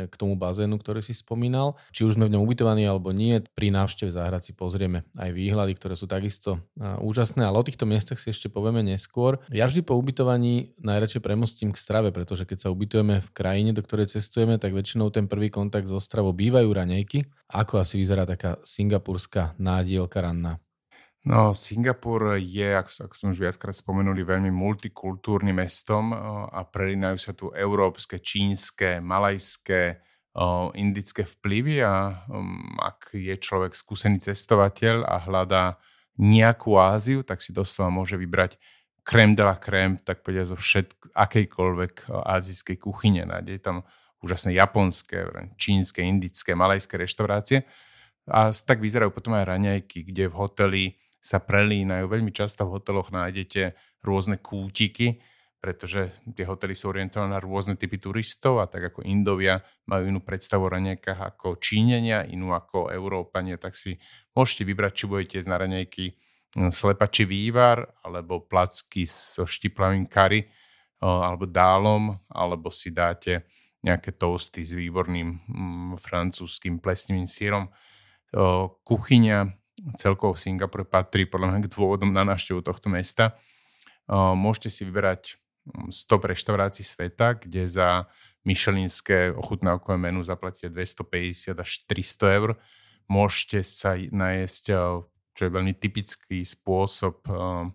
k 0.09 0.15
tomu 0.17 0.35
bazénu, 0.41 0.81
ktorý 0.81 1.05
si 1.05 1.13
spomínal. 1.13 1.77
Či 1.93 2.09
už 2.09 2.17
sme 2.17 2.27
v 2.27 2.37
ňom 2.37 2.43
ubytovaní 2.49 2.89
alebo 2.89 3.13
nie, 3.13 3.45
pri 3.53 3.69
návšteve 3.69 4.09
záhrad 4.09 4.41
si 4.41 4.57
pozrieme 4.57 5.05
aj 5.21 5.31
výhľady, 5.37 5.77
ktoré 5.77 5.95
sú 6.01 6.09
takisto 6.09 6.65
uh, 6.81 6.97
úžasné, 7.05 7.45
ale 7.45 7.61
o 7.61 7.67
týchto 7.67 7.85
miestach 7.85 8.17
si 8.17 8.33
ešte 8.33 8.49
povieme 8.49 8.81
neskôr. 8.81 9.45
Ja 9.53 9.69
vždy 9.69 9.85
po 9.85 10.01
ubytovaní 10.01 10.73
najradšej 10.81 11.21
premostím 11.21 11.77
k 11.77 11.81
strave, 11.81 12.09
pretože 12.09 12.49
keď 12.49 12.65
sa 12.65 12.73
ubytujeme 12.73 13.21
v 13.21 13.29
krajine, 13.37 13.77
do 13.77 13.85
ktorej 13.85 14.09
cestujeme, 14.09 14.57
tak 14.57 14.73
väčšinou 14.73 15.13
ten 15.13 15.29
prvý 15.29 15.53
kontakt 15.53 15.93
so 15.93 16.01
stravou 16.01 16.33
bývajú 16.33 16.73
raňajky. 16.73 17.29
Ako 17.53 17.85
asi 17.85 18.01
vyzerá 18.01 18.25
taká 18.25 18.57
singapurská 18.65 19.53
nádielka 19.61 20.25
ranná? 20.25 20.63
No, 21.25 21.57
Singapur 21.57 22.37
je, 22.37 22.76
ako, 22.76 23.16
sme 23.16 23.33
už 23.33 23.40
viackrát 23.40 23.73
spomenuli, 23.73 24.28
veľmi 24.28 24.52
multikultúrnym 24.52 25.57
mestom 25.57 26.12
a 26.52 26.61
prelinajú 26.69 27.16
sa 27.16 27.33
tu 27.33 27.49
európske, 27.57 28.21
čínske, 28.21 29.00
malajské, 29.00 30.04
indické 30.76 31.23
vplyvy 31.25 31.81
a 31.81 32.26
um, 32.26 32.76
ak 32.76 33.14
je 33.16 33.33
človek 33.38 33.73
skúsený 33.73 34.21
cestovateľ 34.21 35.07
a 35.07 35.23
hľadá 35.23 35.78
nejakú 36.19 36.76
Áziu, 36.76 37.23
tak 37.23 37.40
si 37.40 37.54
doslova 37.54 37.88
môže 37.88 38.19
vybrať 38.19 38.59
krém 39.07 39.33
de 39.33 39.45
la 39.47 39.57
krém, 39.57 39.97
tak 39.97 40.26
povedať 40.26 40.52
zo 40.52 40.59
všetk, 40.59 41.14
akejkoľvek 41.14 42.11
azijskej 42.11 42.76
kuchyne. 42.83 43.25
Nájde 43.25 43.62
tam 43.62 43.87
úžasné 44.21 44.57
japonské, 44.57 45.25
čínske, 45.61 46.00
indické, 46.00 46.57
malajské 46.57 46.97
reštaurácie. 46.97 47.69
A 48.25 48.50
tak 48.50 48.81
vyzerajú 48.81 49.12
potom 49.12 49.37
aj 49.37 49.45
raňajky, 49.45 50.09
kde 50.09 50.33
v 50.33 50.35
hoteli 50.35 50.85
sa 51.25 51.40
prelínajú. 51.40 52.04
Veľmi 52.04 52.28
často 52.37 52.69
v 52.69 52.76
hoteloch 52.76 53.09
nájdete 53.09 53.73
rôzne 54.04 54.37
kútiky, 54.37 55.25
pretože 55.57 56.12
tie 56.37 56.45
hotely 56.45 56.76
sú 56.76 56.93
orientované 56.93 57.33
na 57.33 57.40
rôzne 57.40 57.81
typy 57.81 57.97
turistov 57.97 58.61
a 58.61 58.69
tak 58.69 58.93
ako 58.93 59.00
Indovia 59.09 59.64
majú 59.88 60.12
inú 60.12 60.21
predstavu 60.21 60.69
o 60.69 60.75
raňajkách 60.76 61.21
ako 61.25 61.57
Číňania, 61.57 62.28
inú 62.28 62.52
ako 62.52 62.93
Európania, 62.93 63.57
tak 63.57 63.73
si 63.73 63.97
môžete 64.37 64.69
vybrať, 64.69 64.93
či 64.93 65.04
budete 65.09 65.37
z 65.40 65.49
na 65.49 65.57
raňajky 65.57 66.04
hm, 66.61 66.69
slepačí 66.69 67.25
vývar, 67.25 67.81
alebo 68.04 68.45
placky 68.45 69.09
so 69.09 69.49
štiplavým 69.49 70.04
kary, 70.04 70.45
alebo 71.00 71.49
dálom, 71.49 72.16
alebo 72.28 72.69
si 72.69 72.93
dáte 72.93 73.45
nejaké 73.85 74.16
toasty 74.16 74.64
s 74.64 74.73
výborným 74.73 75.28
mm, 75.45 75.93
francúzským 76.00 76.81
plesnivým 76.81 77.28
sírom. 77.28 77.69
Kuchyňa 78.85 79.63
celkovo 79.97 80.33
Singapur 80.33 80.88
patrí 80.88 81.29
podľa 81.29 81.55
mňa 81.55 81.61
k 81.69 81.73
dôvodom 81.73 82.11
na 82.11 82.25
návštevu 82.25 82.64
tohto 82.64 82.88
mesta. 82.88 83.37
Môžete 84.09 84.69
si 84.73 84.83
vyberať 84.88 85.37
stop 85.88 86.25
mm, 86.25 86.31
reštaurácií 86.33 86.85
sveta, 86.85 87.41
kde 87.41 87.64
za 87.64 88.09
myšelinské 88.45 89.33
ochutnávkové 89.33 89.97
menu 89.97 90.21
zaplatíte 90.21 90.69
250 90.69 91.57
až 91.57 91.71
300 91.88 92.38
eur. 92.38 92.50
Môžete 93.09 93.64
sa 93.64 93.97
najesť, 93.97 94.64
čo 95.33 95.41
je 95.41 95.50
veľmi 95.53 95.73
typický 95.76 96.45
spôsob 96.45 97.25
um, 97.29 97.73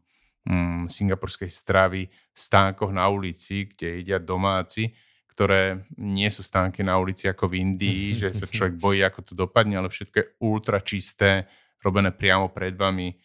singapurskej 0.86 1.50
stravy, 1.50 2.10
stánkoch 2.34 2.94
na 2.94 3.10
ulici, 3.10 3.70
kde 3.70 4.02
jedia 4.02 4.22
domáci, 4.22 4.94
ktoré 5.34 5.86
nie 5.98 6.30
sú 6.30 6.46
stánky 6.46 6.86
na 6.86 6.98
ulici 6.98 7.26
ako 7.30 7.50
v 7.50 7.66
Indii, 7.66 8.18
že 8.18 8.30
sa 8.34 8.46
človek 8.46 8.78
bojí, 8.78 9.02
ako 9.02 9.20
to 9.26 9.34
dopadne, 9.34 9.78
ale 9.78 9.90
všetko 9.90 10.16
je 10.18 10.32
ultra 10.46 10.78
čisté, 10.82 11.50
robené 11.84 12.12
priamo 12.12 12.52
pred 12.52 12.76
vami, 12.76 13.16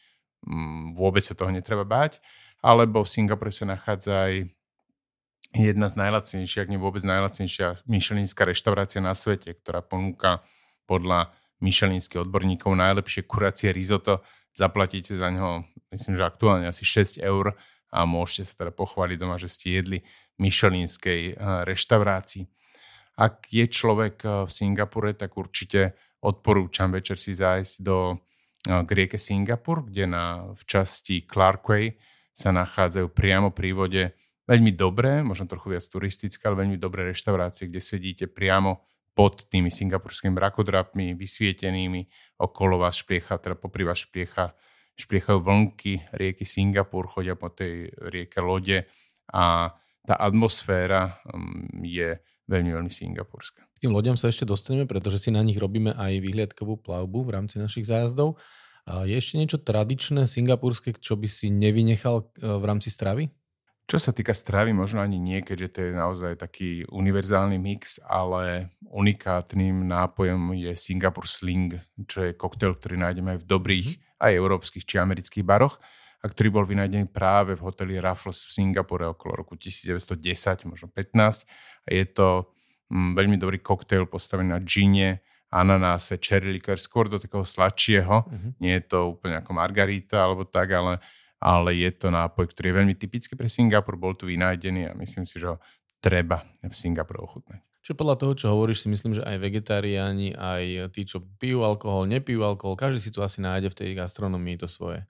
mm, 0.47 0.95
vôbec 0.99 1.23
sa 1.23 1.35
toho 1.35 1.51
netreba 1.51 1.87
báť. 1.87 2.23
Alebo 2.65 3.05
v 3.05 3.13
Singapore 3.13 3.53
sa 3.53 3.69
nachádza 3.69 4.31
aj 4.31 4.35
jedna 5.55 5.87
z 5.87 5.95
najlacnejších, 6.01 6.65
ak 6.65 6.71
nie 6.73 6.81
vôbec 6.81 7.05
najlacnejšia 7.05 7.87
myšelinská 7.87 8.43
reštaurácia 8.49 9.05
na 9.05 9.15
svete, 9.15 9.55
ktorá 9.55 9.85
ponúka 9.85 10.43
podľa 10.89 11.31
myšelinských 11.63 12.27
odborníkov 12.27 12.75
najlepšie 12.75 13.25
kuracie 13.25 13.71
risotto. 13.71 14.21
Zaplatíte 14.55 15.15
za 15.15 15.31
neho, 15.31 15.63
myslím, 15.95 16.19
že 16.19 16.25
aktuálne 16.27 16.67
asi 16.67 16.83
6 16.83 17.23
eur 17.23 17.55
a 17.95 17.99
môžete 18.03 18.43
sa 18.51 18.55
teda 18.67 18.73
pochváliť 18.75 19.17
doma, 19.19 19.39
že 19.39 19.47
ste 19.47 19.79
jedli 19.79 19.99
myšelinskej 20.43 21.21
eh, 21.31 21.35
reštaurácii. 21.63 22.45
Ak 23.15 23.47
je 23.55 23.65
človek 23.71 24.17
eh, 24.27 24.31
v 24.47 24.51
Singapure, 24.51 25.15
tak 25.15 25.39
určite 25.39 25.95
odporúčam 26.25 26.91
večer 26.91 27.21
si 27.21 27.37
zájsť 27.37 27.75
do 27.85 28.19
k 28.65 28.91
rieke 28.91 29.21
Singapur, 29.21 29.85
kde 29.85 30.09
na, 30.09 30.25
v 30.57 30.63
časti 30.65 31.29
Clarkway 31.29 31.93
sa 32.33 32.51
nachádzajú 32.51 33.13
priamo 33.13 33.53
pri 33.53 33.71
vode 33.77 34.03
veľmi 34.49 34.73
dobré, 34.73 35.21
možno 35.21 35.47
trochu 35.47 35.77
viac 35.77 35.85
turistické, 35.85 36.49
ale 36.49 36.65
veľmi 36.65 36.81
dobré 36.81 37.05
reštaurácie, 37.13 37.69
kde 37.69 37.81
sedíte 37.85 38.27
priamo 38.29 38.85
pod 39.15 39.47
tými 39.47 39.71
singapurskými 39.71 40.35
mrakodrapmi, 40.35 41.15
vysvietenými, 41.15 42.03
okolo 42.43 42.83
vás 42.83 42.99
špliecha, 42.99 43.39
teda 43.39 43.55
popri 43.55 43.87
vás 43.87 44.03
špliecha, 44.03 44.59
špliechajú 44.99 45.39
vlnky 45.39 46.11
rieky 46.11 46.43
Singapur, 46.43 47.07
chodia 47.07 47.39
po 47.39 47.55
tej 47.55 47.95
rieke 48.11 48.43
lode 48.43 48.91
a 49.31 49.71
tá 50.05 50.15
atmosféra 50.19 51.23
mm, 51.31 51.81
je 51.87 52.11
veľmi, 52.49 52.71
veľmi 52.77 52.93
singapurská. 52.93 53.65
K 53.65 53.83
tým 53.89 53.93
loďam 53.93 54.17
sa 54.21 54.29
ešte 54.29 54.45
dostaneme, 54.49 54.85
pretože 54.85 55.21
si 55.21 55.31
na 55.33 55.41
nich 55.41 55.57
robíme 55.57 55.93
aj 55.97 56.21
výhliadkovú 56.21 56.81
plavbu 56.81 57.25
v 57.25 57.31
rámci 57.33 57.57
našich 57.61 57.89
zájazdov. 57.89 58.37
Je 58.85 59.17
ešte 59.17 59.41
niečo 59.41 59.59
tradičné 59.61 60.29
singapurské, 60.29 60.93
čo 61.01 61.17
by 61.17 61.25
si 61.25 61.49
nevynechal 61.49 62.21
e, 62.21 62.45
v 62.45 62.65
rámci 62.69 62.93
stravy? 62.93 63.33
Čo 63.89 63.97
sa 63.97 64.13
týka 64.13 64.33
stravy, 64.37 64.77
možno 64.77 65.01
ani 65.01 65.17
nie, 65.17 65.41
keďže 65.41 65.69
to 65.73 65.79
je 65.85 65.93
naozaj 65.93 66.33
taký 66.41 66.85
univerzálny 66.89 67.57
mix, 67.61 68.01
ale 68.05 68.73
unikátnym 68.89 69.89
nápojom 69.89 70.57
je 70.57 70.73
Singapur 70.77 71.29
Sling, 71.29 71.81
čo 72.09 72.29
je 72.29 72.37
koktail, 72.37 72.77
ktorý 72.77 72.97
nájdeme 73.01 73.37
aj 73.37 73.41
v 73.45 73.49
dobrých 73.49 73.89
aj 74.25 74.33
európskych 74.33 74.89
či 74.89 74.97
amerických 74.97 75.45
baroch 75.45 75.77
a 76.25 76.33
ktorý 76.33 76.49
bol 76.49 76.65
vynajdený 76.65 77.13
práve 77.13 77.53
v 77.53 77.69
hoteli 77.69 78.01
Raffles 78.01 78.49
v 78.49 78.51
Singapure 78.57 79.13
okolo 79.13 79.45
roku 79.45 79.61
1910, 79.61 80.65
možno 80.65 80.89
15. 80.89 81.45
A 81.85 81.89
je 81.93 82.05
to 82.09 82.49
mm, 82.89 83.13
veľmi 83.13 83.37
dobrý 83.37 83.61
koktail 83.61 84.09
postavený 84.09 84.57
na 84.57 84.61
džine, 84.65 85.21
ananáse, 85.53 86.17
cherry 86.17 86.57
liquor, 86.57 86.81
skôr 86.81 87.13
do 87.13 87.21
takého 87.21 87.45
sladšieho. 87.45 88.17
Uh-huh. 88.25 88.51
Nie 88.57 88.81
je 88.81 88.97
to 88.97 89.21
úplne 89.21 89.37
ako 89.45 89.53
margarita 89.53 90.25
alebo 90.25 90.49
tak, 90.49 90.73
ale, 90.73 90.97
ale 91.37 91.77
je 91.77 91.93
to 91.93 92.09
nápoj, 92.09 92.49
ktorý 92.49 92.73
je 92.73 92.79
veľmi 92.81 92.95
typický 92.97 93.37
pre 93.37 93.53
Singapur, 93.53 94.01
bol 94.01 94.17
tu 94.17 94.25
vynájdený 94.25 94.89
a 94.89 94.97
myslím 94.97 95.29
si, 95.29 95.37
že 95.37 95.53
ho 95.53 95.61
treba 96.01 96.41
v 96.65 96.73
Singapuru 96.73 97.21
ochutnať. 97.29 97.61
Čo 97.85 98.01
podľa 98.01 98.17
toho, 98.17 98.33
čo 98.33 98.47
hovoríš, 98.49 98.81
si 98.81 98.89
myslím, 98.89 99.13
že 99.13 99.21
aj 99.29 99.45
vegetariáni, 99.45 100.33
aj 100.33 100.89
tí, 100.97 101.05
čo 101.05 101.21
pijú 101.21 101.69
alkohol, 101.69 102.09
nepijú 102.09 102.41
alkohol, 102.41 102.81
každý 102.81 102.97
si 102.97 103.13
tu 103.13 103.21
asi 103.21 103.45
nájde 103.45 103.69
v 103.69 103.77
tej 103.77 103.89
gastronomii 103.93 104.57
to 104.57 104.65
svoje. 104.65 105.05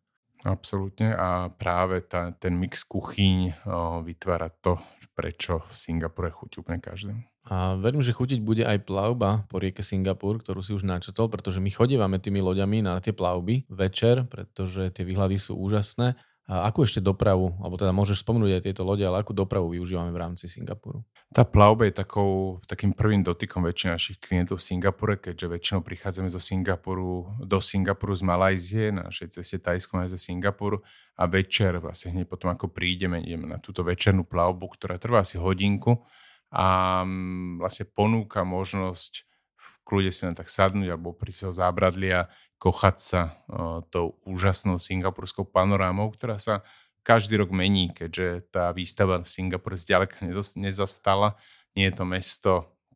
Absolútne 0.45 1.17
a 1.17 1.49
práve 1.49 2.05
tá, 2.05 2.37
ten 2.37 2.53
mix 2.53 2.85
kuchyň 2.85 3.65
o, 3.65 4.05
vytvára 4.05 4.53
to, 4.53 4.77
prečo 5.17 5.65
v 5.65 5.73
Singapure 5.73 6.29
chutí 6.29 6.61
úplne 6.61 6.85
každému. 6.85 7.23
A 7.49 7.77
verím, 7.77 8.01
že 8.01 8.17
chutiť 8.17 8.41
bude 8.41 8.65
aj 8.65 8.89
plavba 8.89 9.45
po 9.53 9.61
rieke 9.61 9.85
Singapur, 9.85 10.41
ktorú 10.41 10.65
si 10.65 10.73
už 10.73 10.85
načetol, 10.85 11.29
pretože 11.29 11.61
my 11.61 11.69
chodívame 11.69 12.17
tými 12.17 12.41
loďami 12.41 12.81
na 12.81 12.97
tie 13.05 13.13
plavby 13.13 13.69
večer, 13.69 14.25
pretože 14.29 14.89
tie 14.93 15.05
výhľady 15.05 15.37
sú 15.37 15.57
úžasné. 15.61 16.17
A 16.45 16.69
akú 16.69 16.85
ešte 16.85 17.01
dopravu, 17.01 17.57
alebo 17.57 17.81
teda 17.81 17.89
môžeš 17.97 18.21
spomenúť 18.21 18.61
aj 18.61 18.63
tieto 18.69 18.85
lode, 18.85 19.01
ale 19.01 19.25
akú 19.25 19.33
dopravu 19.33 19.73
využívame 19.73 20.13
v 20.13 20.21
rámci 20.21 20.45
Singapuru? 20.45 21.01
Tá 21.33 21.41
plavba 21.41 21.89
je 21.89 21.97
takou, 21.97 22.61
takým 22.69 22.93
prvým 22.93 23.25
dotykom 23.25 23.65
väčšiny 23.65 23.91
našich 23.97 24.19
klientov 24.21 24.61
v 24.61 24.67
Singapure, 24.69 25.17
keďže 25.17 25.47
väčšinou 25.49 25.81
prichádzame 25.81 26.29
zo 26.29 26.37
Singapuru, 26.37 27.33
do 27.41 27.59
Singapuru 27.65 28.13
z 28.13 28.23
Malajzie, 28.29 28.85
na 28.93 29.09
našej 29.09 29.41
ceste 29.41 29.57
Tajskom 29.57 30.05
aj 30.05 30.13
ze 30.13 30.21
Singapuru 30.21 30.85
a 31.17 31.25
večer, 31.25 31.81
vlastne 31.81 32.13
hneď 32.13 32.29
potom 32.29 32.53
ako 32.53 32.69
prídeme, 32.69 33.25
ideme 33.25 33.49
na 33.49 33.57
túto 33.57 33.81
večernú 33.81 34.29
plavbu, 34.29 34.69
ktorá 34.77 35.01
trvá 35.01 35.25
asi 35.25 35.41
hodinku 35.41 36.05
a 36.53 37.01
mm, 37.09 37.65
vlastne 37.65 37.89
ponúka 37.89 38.45
možnosť 38.45 39.25
v 39.57 39.67
kľude 39.89 40.13
si 40.13 40.29
len 40.29 40.37
tak 40.37 40.53
sadnúť 40.53 40.93
alebo 40.93 41.17
pri 41.17 41.33
zábradlia 41.33 42.29
kochať 42.65 42.97
sa 42.97 43.45
tou 43.93 44.17
úžasnou 44.25 44.81
singapurskou 44.81 45.45
panorámou, 45.45 46.09
ktorá 46.09 46.41
sa 46.41 46.65
každý 47.05 47.37
rok 47.37 47.53
mení, 47.53 47.93
keďže 47.93 48.49
tá 48.49 48.73
výstava 48.73 49.21
v 49.21 49.29
Singapure 49.29 49.77
zďaleka 49.77 50.25
nezastala. 50.57 51.37
Nie 51.77 51.93
je 51.93 52.01
to 52.01 52.05
mesto, 52.09 52.53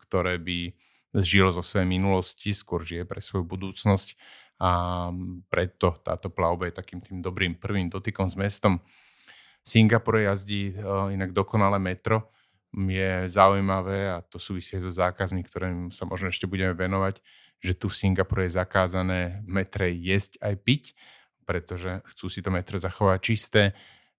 ktoré 0.08 0.40
by 0.40 0.72
žilo 1.20 1.52
zo 1.52 1.60
svojej 1.60 1.84
minulosti, 1.84 2.56
skôr 2.56 2.80
žije 2.80 3.04
pre 3.04 3.20
svoju 3.20 3.44
budúcnosť 3.44 4.16
a 4.64 4.70
preto 5.52 6.00
táto 6.00 6.32
plavba 6.32 6.72
je 6.72 6.80
takým 6.80 7.04
tým 7.04 7.20
dobrým 7.20 7.60
prvým 7.60 7.92
dotykom 7.92 8.32
s 8.32 8.40
mestom. 8.40 8.80
Singapur 9.60 10.24
jazdí 10.24 10.80
inak 11.12 11.36
dokonale 11.36 11.76
metro. 11.76 12.32
Je 12.72 13.28
zaujímavé 13.28 14.12
a 14.12 14.24
to 14.24 14.40
súvisí 14.40 14.80
so 14.80 14.88
zákazmi, 14.88 15.44
ktorým 15.44 15.92
sa 15.92 16.08
možno 16.08 16.32
ešte 16.32 16.48
budeme 16.48 16.72
venovať 16.72 17.20
že 17.58 17.74
tu 17.74 17.90
v 17.90 17.98
Singapure 17.98 18.46
je 18.46 18.56
zakázané 18.58 19.42
v 19.42 19.48
metre 19.62 19.90
jesť 19.90 20.38
aj 20.42 20.54
piť, 20.62 20.84
pretože 21.48 22.04
chcú 22.12 22.26
si 22.28 22.44
to 22.44 22.52
metro 22.52 22.76
zachovať 22.76 23.18
čisté. 23.24 23.62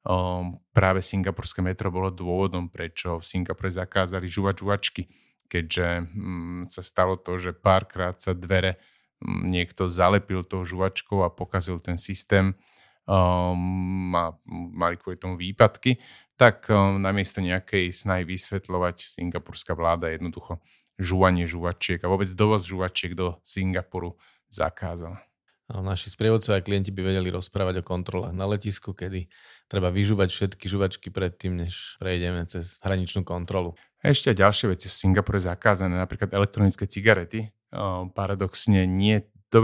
Um, 0.01 0.58
práve 0.72 1.03
singapurské 1.03 1.60
metro 1.62 1.91
bolo 1.91 2.10
dôvodom, 2.10 2.72
prečo 2.72 3.19
v 3.19 3.27
Singapure 3.27 3.69
zakázali 3.69 4.25
žuvať 4.25 4.55
žuvačky, 4.63 5.01
keďže 5.46 5.88
um, 6.10 6.63
sa 6.65 6.81
stalo 6.81 7.19
to, 7.19 7.38
že 7.38 7.51
párkrát 7.53 8.15
sa 8.17 8.34
dvere 8.34 8.79
um, 9.22 9.46
niekto 9.46 9.91
zalepil 9.91 10.41
tou 10.48 10.63
žuvačkou 10.63 11.22
a 11.22 11.29
pokazil 11.29 11.77
ten 11.84 12.00
systém 12.00 12.55
um, 13.05 14.15
a 14.15 14.34
mali 14.72 14.96
kvôli 14.98 15.19
tomu 15.19 15.36
výpadky, 15.36 16.00
tak 16.39 16.65
um, 16.72 16.98
namiesto 16.98 17.43
nejakej 17.43 17.91
snahy 17.91 18.24
vysvetľovať 18.24 19.19
singapurská 19.19 19.75
vláda 19.75 20.10
jednoducho 20.10 20.63
žúvanie 21.00 21.48
žuvačiek 21.48 22.03
a 22.03 22.12
vôbec 22.12 22.27
dovoz 22.36 22.68
žuvačiek 22.68 23.15
do 23.15 23.39
Singapuru 23.41 24.20
zakázala. 24.51 25.24
A 25.70 25.86
naši 25.86 26.10
sprievodcovia 26.10 26.65
klienti 26.65 26.89
by 26.89 27.13
vedeli 27.13 27.29
rozprávať 27.29 27.79
o 27.79 27.88
kontrolách 27.88 28.34
na 28.34 28.50
letisku, 28.50 28.98
kedy 28.98 29.29
treba 29.70 29.94
vyžúvať 29.94 30.29
všetky 30.34 30.65
žuvačky 30.65 31.08
predtým, 31.13 31.62
než 31.62 31.94
prejdeme 32.01 32.41
cez 32.50 32.82
hraničnú 32.82 33.22
kontrolu. 33.22 33.77
Ešte 34.01 34.34
ďalšie 34.34 34.74
veci 34.74 34.89
v 34.89 34.98
Singapure 34.98 35.38
zakázané, 35.38 35.94
napríklad 35.94 36.34
elektronické 36.34 36.89
cigarety. 36.89 37.53
Paradoxne 38.18 38.89
nie 38.89 39.22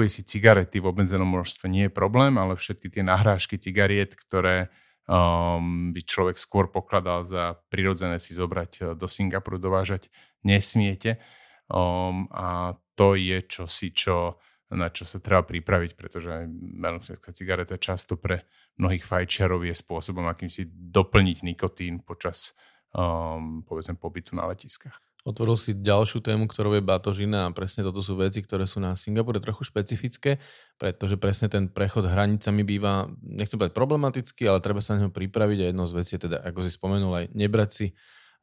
si 0.10 0.22
cigarety 0.26 0.82
v 0.82 0.90
obmedzenom 0.94 1.30
množstve 1.30 1.70
nie 1.70 1.90
je 1.90 1.94
problém, 1.94 2.38
ale 2.38 2.58
všetky 2.58 2.90
tie 2.90 3.02
nahrážky 3.06 3.58
cigariet, 3.58 4.18
ktoré 4.18 4.74
um, 5.06 5.94
by 5.94 6.02
človek 6.02 6.38
skôr 6.42 6.74
pokladal 6.74 7.22
za 7.22 7.62
prirodzené 7.70 8.18
si 8.18 8.34
zobrať 8.34 8.72
uh, 8.82 8.86
do 8.98 9.06
Singapuru, 9.06 9.62
dovážať, 9.62 10.10
nesmiete. 10.46 11.20
Um, 11.66 12.30
a 12.30 12.78
to 12.94 13.18
je 13.18 13.42
čosi, 13.44 13.92
čo, 13.92 14.38
na 14.72 14.94
čo 14.94 15.04
sa 15.04 15.18
treba 15.18 15.42
pripraviť, 15.44 15.98
pretože 15.98 16.46
melonská 16.56 17.34
cigareta 17.34 17.76
často 17.82 18.16
pre 18.16 18.46
mnohých 18.78 19.04
fajčerov 19.04 19.66
je 19.66 19.76
spôsobom, 19.76 20.30
akým 20.30 20.48
si 20.48 20.70
doplniť 20.70 21.38
nikotín 21.44 22.06
počas 22.06 22.54
um, 22.96 23.66
povedzme 23.68 24.00
pobytu 24.00 24.38
na 24.38 24.48
letiskách. 24.48 24.96
Otvoril 25.26 25.58
si 25.58 25.74
ďalšiu 25.74 26.22
tému, 26.22 26.46
ktorou 26.46 26.78
je 26.78 26.86
batožina 26.86 27.50
a 27.50 27.54
presne 27.56 27.82
toto 27.82 27.98
sú 28.06 28.14
veci, 28.14 28.46
ktoré 28.46 28.70
sú 28.70 28.78
na 28.78 28.94
Singapure 28.94 29.42
trochu 29.42 29.66
špecifické, 29.66 30.38
pretože 30.78 31.18
presne 31.18 31.50
ten 31.50 31.66
prechod 31.66 32.06
hranicami 32.06 32.62
býva, 32.62 33.10
nechcem 33.26 33.58
povedať 33.58 33.74
problematický, 33.74 34.46
ale 34.46 34.62
treba 34.62 34.86
sa 34.86 34.94
na 34.94 35.02
neho 35.02 35.10
pripraviť 35.10 35.66
a 35.66 35.70
jedno 35.74 35.90
z 35.90 35.94
vecí 35.98 36.12
je 36.14 36.30
teda, 36.30 36.46
ako 36.46 36.62
si 36.62 36.70
spomenul, 36.70 37.10
aj 37.10 37.26
nebrať 37.34 37.70
si 37.74 37.86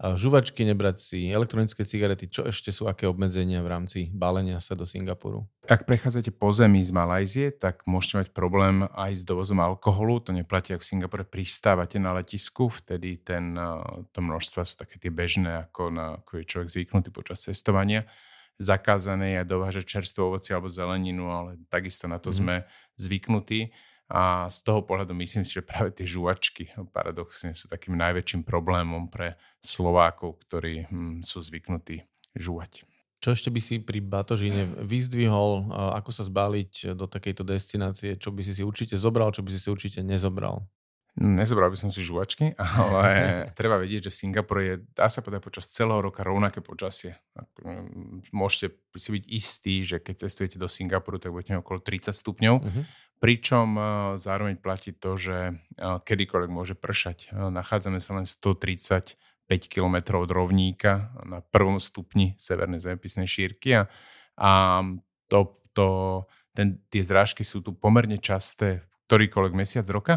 žuvačky 0.02 0.66
nebrať 0.66 0.96
si, 0.98 1.18
elektronické 1.30 1.86
cigarety, 1.86 2.26
čo 2.26 2.42
ešte 2.42 2.74
sú 2.74 2.90
aké 2.90 3.06
obmedzenia 3.06 3.62
v 3.62 3.70
rámci 3.70 3.98
balenia 4.10 4.58
sa 4.58 4.74
do 4.74 4.82
Singapuru? 4.82 5.46
Ak 5.70 5.86
prechádzate 5.86 6.34
po 6.34 6.50
zemi 6.50 6.82
z 6.82 6.90
Malajzie, 6.90 7.54
tak 7.54 7.86
môžete 7.86 8.14
mať 8.18 8.28
problém 8.34 8.82
aj 8.98 9.12
s 9.14 9.22
dovozom 9.22 9.62
alkoholu. 9.62 10.18
To 10.26 10.34
neplatí, 10.34 10.74
ak 10.74 10.82
v 10.82 10.90
Singapure 10.90 11.22
pristávate 11.22 12.02
na 12.02 12.18
letisku, 12.18 12.66
vtedy 12.66 13.22
ten, 13.22 13.54
eh, 13.54 13.64
to 14.10 14.18
množstva 14.18 14.66
sú 14.66 14.74
také 14.74 14.98
tie 14.98 15.14
bežné, 15.14 15.70
ako, 15.70 15.94
na, 15.94 16.18
ako 16.18 16.42
je 16.42 16.50
človek 16.50 16.68
zvyknutý 16.74 17.14
počas 17.14 17.46
cestovania. 17.46 18.02
Zakázané 18.58 19.38
je 19.38 19.42
dovážať 19.46 19.86
čerstvo 19.86 20.34
ovoci 20.34 20.50
alebo 20.50 20.66
zeleninu, 20.66 21.30
ale 21.30 21.62
takisto 21.70 22.10
na 22.10 22.18
to 22.18 22.34
mm. 22.34 22.36
sme 22.36 22.54
zvyknutí. 22.98 23.70
A 24.12 24.52
z 24.52 24.58
toho 24.60 24.84
pohľadu 24.84 25.16
myslím 25.16 25.48
si, 25.48 25.56
že 25.56 25.64
práve 25.64 25.88
tie 25.96 26.04
žuvačky 26.04 26.68
paradoxne 26.92 27.56
sú 27.56 27.64
takým 27.64 27.96
najväčším 27.96 28.44
problémom 28.44 29.08
pre 29.08 29.40
Slovákov, 29.64 30.44
ktorí 30.44 30.84
hm, 30.84 31.24
sú 31.24 31.40
zvyknutí 31.40 32.04
žúvať. 32.36 32.84
Čo 33.22 33.32
ešte 33.32 33.48
by 33.54 33.60
si 33.62 33.78
pri 33.78 34.02
Batožine 34.02 34.66
vyzdvihol, 34.82 35.70
ako 35.94 36.10
sa 36.10 36.26
zbaliť 36.26 36.98
do 36.98 37.06
takejto 37.06 37.46
destinácie, 37.46 38.18
čo 38.18 38.34
by 38.34 38.42
si 38.42 38.52
si 38.52 38.66
určite 38.66 38.98
zobral, 38.98 39.30
čo 39.30 39.46
by 39.46 39.54
si 39.54 39.62
si 39.62 39.70
určite 39.70 40.02
nezobral? 40.02 40.66
Nezobral 41.12 41.68
by 41.68 41.76
som 41.76 41.92
si 41.92 42.00
žuvačky, 42.00 42.56
ale 42.80 43.46
treba 43.52 43.76
vedieť, 43.76 44.08
že 44.08 44.12
v 44.12 44.20
Singapure 44.26 44.62
je, 44.64 44.74
dá 44.96 45.12
sa 45.12 45.20
povedať, 45.20 45.44
počas 45.44 45.68
celého 45.68 46.00
roka 46.00 46.24
rovnaké 46.24 46.64
počasie. 46.64 47.20
Hm, 47.62 48.28
môžete 48.34 48.76
si 48.96 49.08
byť 49.14 49.24
istí, 49.30 49.74
že 49.84 50.00
keď 50.00 50.26
cestujete 50.28 50.56
do 50.56 50.66
Singapuru, 50.66 51.20
tak 51.20 51.36
budete 51.36 51.60
okolo 51.60 51.78
30 51.78 52.12
stupňov. 52.12 52.54
Uh-huh. 52.58 52.84
Pričom 53.22 53.78
e, 53.78 53.82
zároveň 54.18 54.58
platí 54.58 54.90
to, 54.90 55.14
že 55.14 55.38
e, 55.38 55.52
kedykoľvek 55.78 56.50
môže 56.50 56.74
pršať. 56.74 57.30
E, 57.30 57.54
nachádzame 57.54 58.02
sa 58.02 58.18
len 58.18 58.26
135 58.26 59.14
km 59.70 60.18
od 60.18 60.26
rovníka 60.26 61.14
na 61.22 61.38
prvom 61.38 61.78
stupni 61.78 62.34
severnej 62.34 62.82
zemepisnej 62.82 63.30
šírky 63.30 63.78
a, 63.78 63.86
a 64.34 64.50
to, 65.30 65.62
to, 65.70 65.86
ten, 66.50 66.82
tie 66.90 67.06
zrážky 67.06 67.46
sú 67.46 67.62
tu 67.62 67.70
pomerne 67.70 68.18
časté 68.18 68.82
ktorýkoľvek 69.12 69.52
mesiac 69.52 69.84
roka. 69.92 70.14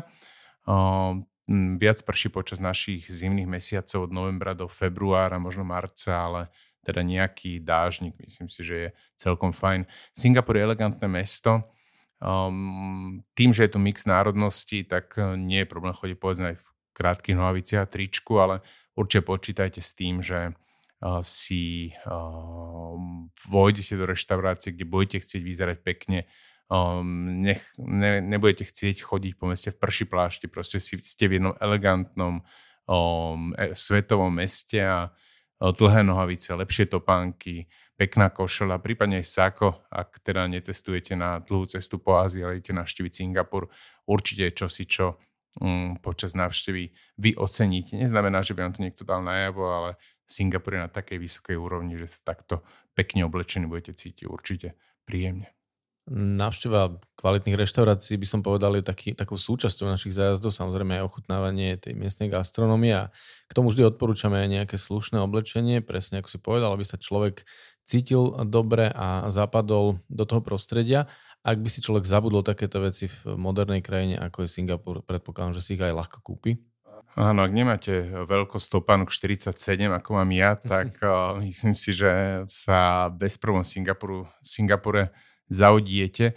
Viac 1.51 1.99
prší 2.07 2.31
počas 2.31 2.63
našich 2.63 3.11
zimných 3.11 3.59
mesiacov 3.59 4.07
od 4.07 4.11
novembra 4.15 4.55
do 4.55 4.71
februára, 4.71 5.35
možno 5.35 5.67
marca, 5.67 6.15
ale 6.15 6.41
teda 6.87 7.03
nejaký 7.03 7.59
dážnik, 7.59 8.15
myslím 8.23 8.47
si, 8.47 8.63
že 8.63 8.75
je 8.79 8.89
celkom 9.19 9.51
fajn. 9.51 9.83
Singapur 10.15 10.55
je 10.55 10.63
elegantné 10.63 11.11
mesto, 11.11 11.74
Um, 12.23 13.27
tým, 13.35 13.51
že 13.51 13.67
je 13.67 13.75
tu 13.75 13.79
mix 13.83 14.07
národností, 14.07 14.87
tak 14.87 15.19
eh, 15.19 15.35
nie 15.35 15.63
je 15.63 15.71
problém 15.71 15.91
chodiť 15.91 16.17
povedzme 16.17 16.47
aj 16.55 16.57
v 16.57 16.65
krátkých 16.95 17.35
nohaviciach 17.35 17.83
a 17.83 17.91
tričku, 17.91 18.39
ale 18.39 18.63
určite 18.95 19.27
počítajte 19.27 19.83
s 19.83 19.91
tým, 19.99 20.23
že 20.23 20.55
uh, 20.55 21.19
si 21.19 21.91
uh, 22.07 22.95
vojdete 23.51 23.99
do 23.99 24.07
reštaurácie, 24.07 24.71
kde 24.71 24.87
budete 24.87 25.19
chcieť 25.19 25.41
vyzerať 25.43 25.77
pekne, 25.83 26.23
um, 26.71 27.43
nech, 27.43 27.59
ne, 27.83 28.23
nebudete 28.23 28.63
chcieť 28.63 29.03
chodiť 29.03 29.33
po 29.35 29.51
meste 29.51 29.75
v 29.75 29.79
prši 29.83 30.05
plášti, 30.07 30.45
proste 30.47 30.79
si, 30.79 30.95
ste 31.03 31.27
v 31.27 31.43
jednom 31.43 31.53
elegantnom 31.59 32.47
um, 32.87 33.51
e, 33.59 33.75
svetovom 33.75 34.31
meste 34.31 34.79
a 34.79 35.11
dlhé 35.59 36.03
nohavice, 36.07 36.55
lepšie 36.55 36.87
topánky, 36.87 37.67
pekná 37.95 38.27
košela, 38.27 38.79
prípadne 38.83 39.23
aj 39.23 39.27
sako, 39.27 39.83
ak 39.87 40.19
teda 40.19 40.47
necestujete 40.51 41.15
na 41.15 41.39
dlhú 41.39 41.63
cestu 41.67 41.99
po 41.99 42.19
Ázii, 42.19 42.43
ale 42.43 42.59
idete 42.59 42.75
navštíviť 42.75 43.11
Singapur, 43.11 43.71
určite 44.07 44.51
čosi, 44.51 44.83
čo 44.83 45.15
um, 45.63 45.95
počas 46.03 46.35
návštevy 46.35 46.91
vy 47.19 47.31
oceníte. 47.39 47.95
Neznamená, 47.95 48.43
že 48.43 48.51
by 48.51 48.67
vám 48.67 48.73
to 48.75 48.83
niekto 48.83 49.03
dal 49.07 49.23
najavo, 49.23 49.63
ale 49.63 49.89
Singapur 50.27 50.75
je 50.75 50.83
na 50.83 50.91
takej 50.91 51.17
vysokej 51.21 51.55
úrovni, 51.55 51.95
že 51.95 52.19
sa 52.19 52.35
takto 52.35 52.65
pekne 52.97 53.23
oblečení 53.27 53.67
budete 53.67 53.95
cítiť 53.95 54.25
určite 54.27 54.75
príjemne. 55.07 55.55
Návšteva 56.15 57.01
kvalitných 57.17 57.65
reštaurácií 57.65 58.21
by 58.21 58.27
som 58.29 58.45
povedal 58.45 58.77
je 58.77 58.85
taký, 58.85 59.17
takou 59.17 59.41
súčasťou 59.41 59.89
našich 59.89 60.13
zájazdov, 60.13 60.53
samozrejme 60.53 61.01
aj 61.01 61.05
ochutnávanie 61.09 61.81
tej 61.81 61.97
miestnej 61.97 62.29
gastronomie 62.29 62.93
a 62.93 63.09
k 63.49 63.55
tomu 63.57 63.73
vždy 63.73 63.89
odporúčame 63.89 64.37
aj 64.37 64.49
nejaké 64.53 64.77
slušné 64.77 65.17
oblečenie, 65.17 65.81
presne 65.81 66.21
ako 66.21 66.29
si 66.29 66.37
povedal, 66.37 66.77
aby 66.77 66.85
sa 66.85 67.01
človek 67.01 67.41
cítil 67.85 68.33
dobre 68.49 68.89
a 68.89 69.29
zapadol 69.29 70.01
do 70.09 70.25
toho 70.25 70.41
prostredia. 70.41 71.05
Ak 71.45 71.61
by 71.61 71.69
si 71.69 71.79
človek 71.79 72.09
zabudol 72.09 72.41
takéto 72.41 72.81
veci 72.81 73.05
v 73.05 73.37
modernej 73.37 73.85
krajine, 73.85 74.17
ako 74.17 74.43
je 74.45 74.49
Singapur, 74.49 75.05
predpokladám, 75.05 75.53
že 75.53 75.61
si 75.61 75.77
ich 75.77 75.83
aj 75.85 75.93
ľahko 75.93 76.19
kúpi. 76.25 76.57
Áno, 77.15 77.47
ak 77.47 77.53
nemáte 77.55 78.11
veľkosť 78.27 78.67
topánok 78.75 79.07
47, 79.07 79.55
ako 79.87 80.09
mám 80.19 80.29
ja, 80.35 80.59
tak 80.73 80.99
uh, 80.99 81.39
myslím 81.39 81.77
si, 81.77 81.95
že 81.95 82.43
sa 82.49 83.07
bez 83.07 83.39
problémov 83.39 83.69
Singapuru, 83.69 84.27
Singapure 84.43 85.15
zaudiete. 85.47 86.35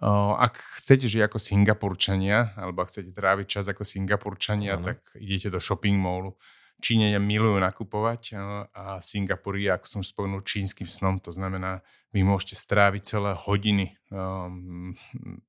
Uh, 0.00 0.36
ak 0.38 0.60
chcete 0.80 1.08
žiť 1.08 1.28
ako 1.28 1.36
Singapurčania, 1.40 2.54
alebo 2.54 2.84
ak 2.84 2.92
chcete 2.92 3.10
tráviť 3.16 3.46
čas 3.48 3.64
ako 3.68 3.82
Singapurčania, 3.82 4.78
ano. 4.78 4.92
tak 4.92 5.02
idete 5.18 5.48
do 5.48 5.58
shopping 5.58 5.98
mallu. 5.98 6.36
Číňania 6.80 7.20
milujú 7.20 7.60
nakupovať 7.60 8.40
a 8.72 8.98
Singapur 9.04 9.60
je, 9.60 9.68
ako 9.68 9.86
som 9.86 10.00
spomenul, 10.00 10.40
čínskym 10.40 10.88
snom. 10.88 11.20
To 11.22 11.30
znamená, 11.30 11.84
vy 12.10 12.26
môžete 12.26 12.58
stráviť 12.58 13.02
celé 13.04 13.32
hodiny, 13.36 13.94
um, 14.10 14.96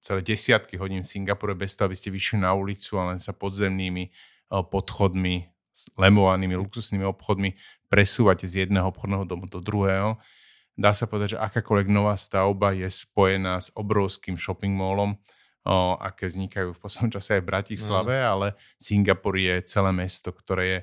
celé 0.04 0.22
desiatky 0.22 0.78
hodín 0.78 1.02
v 1.02 1.10
Singapure 1.10 1.58
bez 1.58 1.74
toho, 1.74 1.90
aby 1.90 1.98
ste 1.98 2.14
vyšli 2.14 2.44
na 2.44 2.54
ulicu 2.54 3.00
a 3.02 3.16
len 3.16 3.20
sa 3.24 3.34
podzemnými 3.34 4.12
uh, 4.12 4.62
podchodmi, 4.62 5.50
lemovanými 5.98 6.54
luxusnými 6.60 7.08
obchodmi 7.08 7.58
presúvate 7.92 8.46
z 8.48 8.68
jedného 8.68 8.88
obchodného 8.88 9.26
domu 9.28 9.50
do 9.52 9.60
druhého. 9.60 10.16
Dá 10.80 10.96
sa 10.96 11.10
povedať, 11.10 11.36
že 11.36 11.44
akákoľvek 11.44 11.88
nová 11.92 12.16
stavba 12.16 12.72
je 12.72 12.88
spojená 12.88 13.60
s 13.60 13.68
obrovským 13.76 14.40
shopping 14.40 14.72
mallom, 14.72 15.20
o, 15.68 16.00
aké 16.00 16.32
vznikajú 16.32 16.72
v 16.72 16.80
poslednom 16.80 17.12
čase 17.12 17.38
aj 17.38 17.42
v 17.44 17.50
Bratislave, 17.52 18.16
no. 18.16 18.28
ale 18.32 18.48
Singapur 18.80 19.36
je 19.36 19.60
celé 19.68 19.92
mesto, 19.92 20.32
ktoré 20.32 20.64
je 20.64 20.80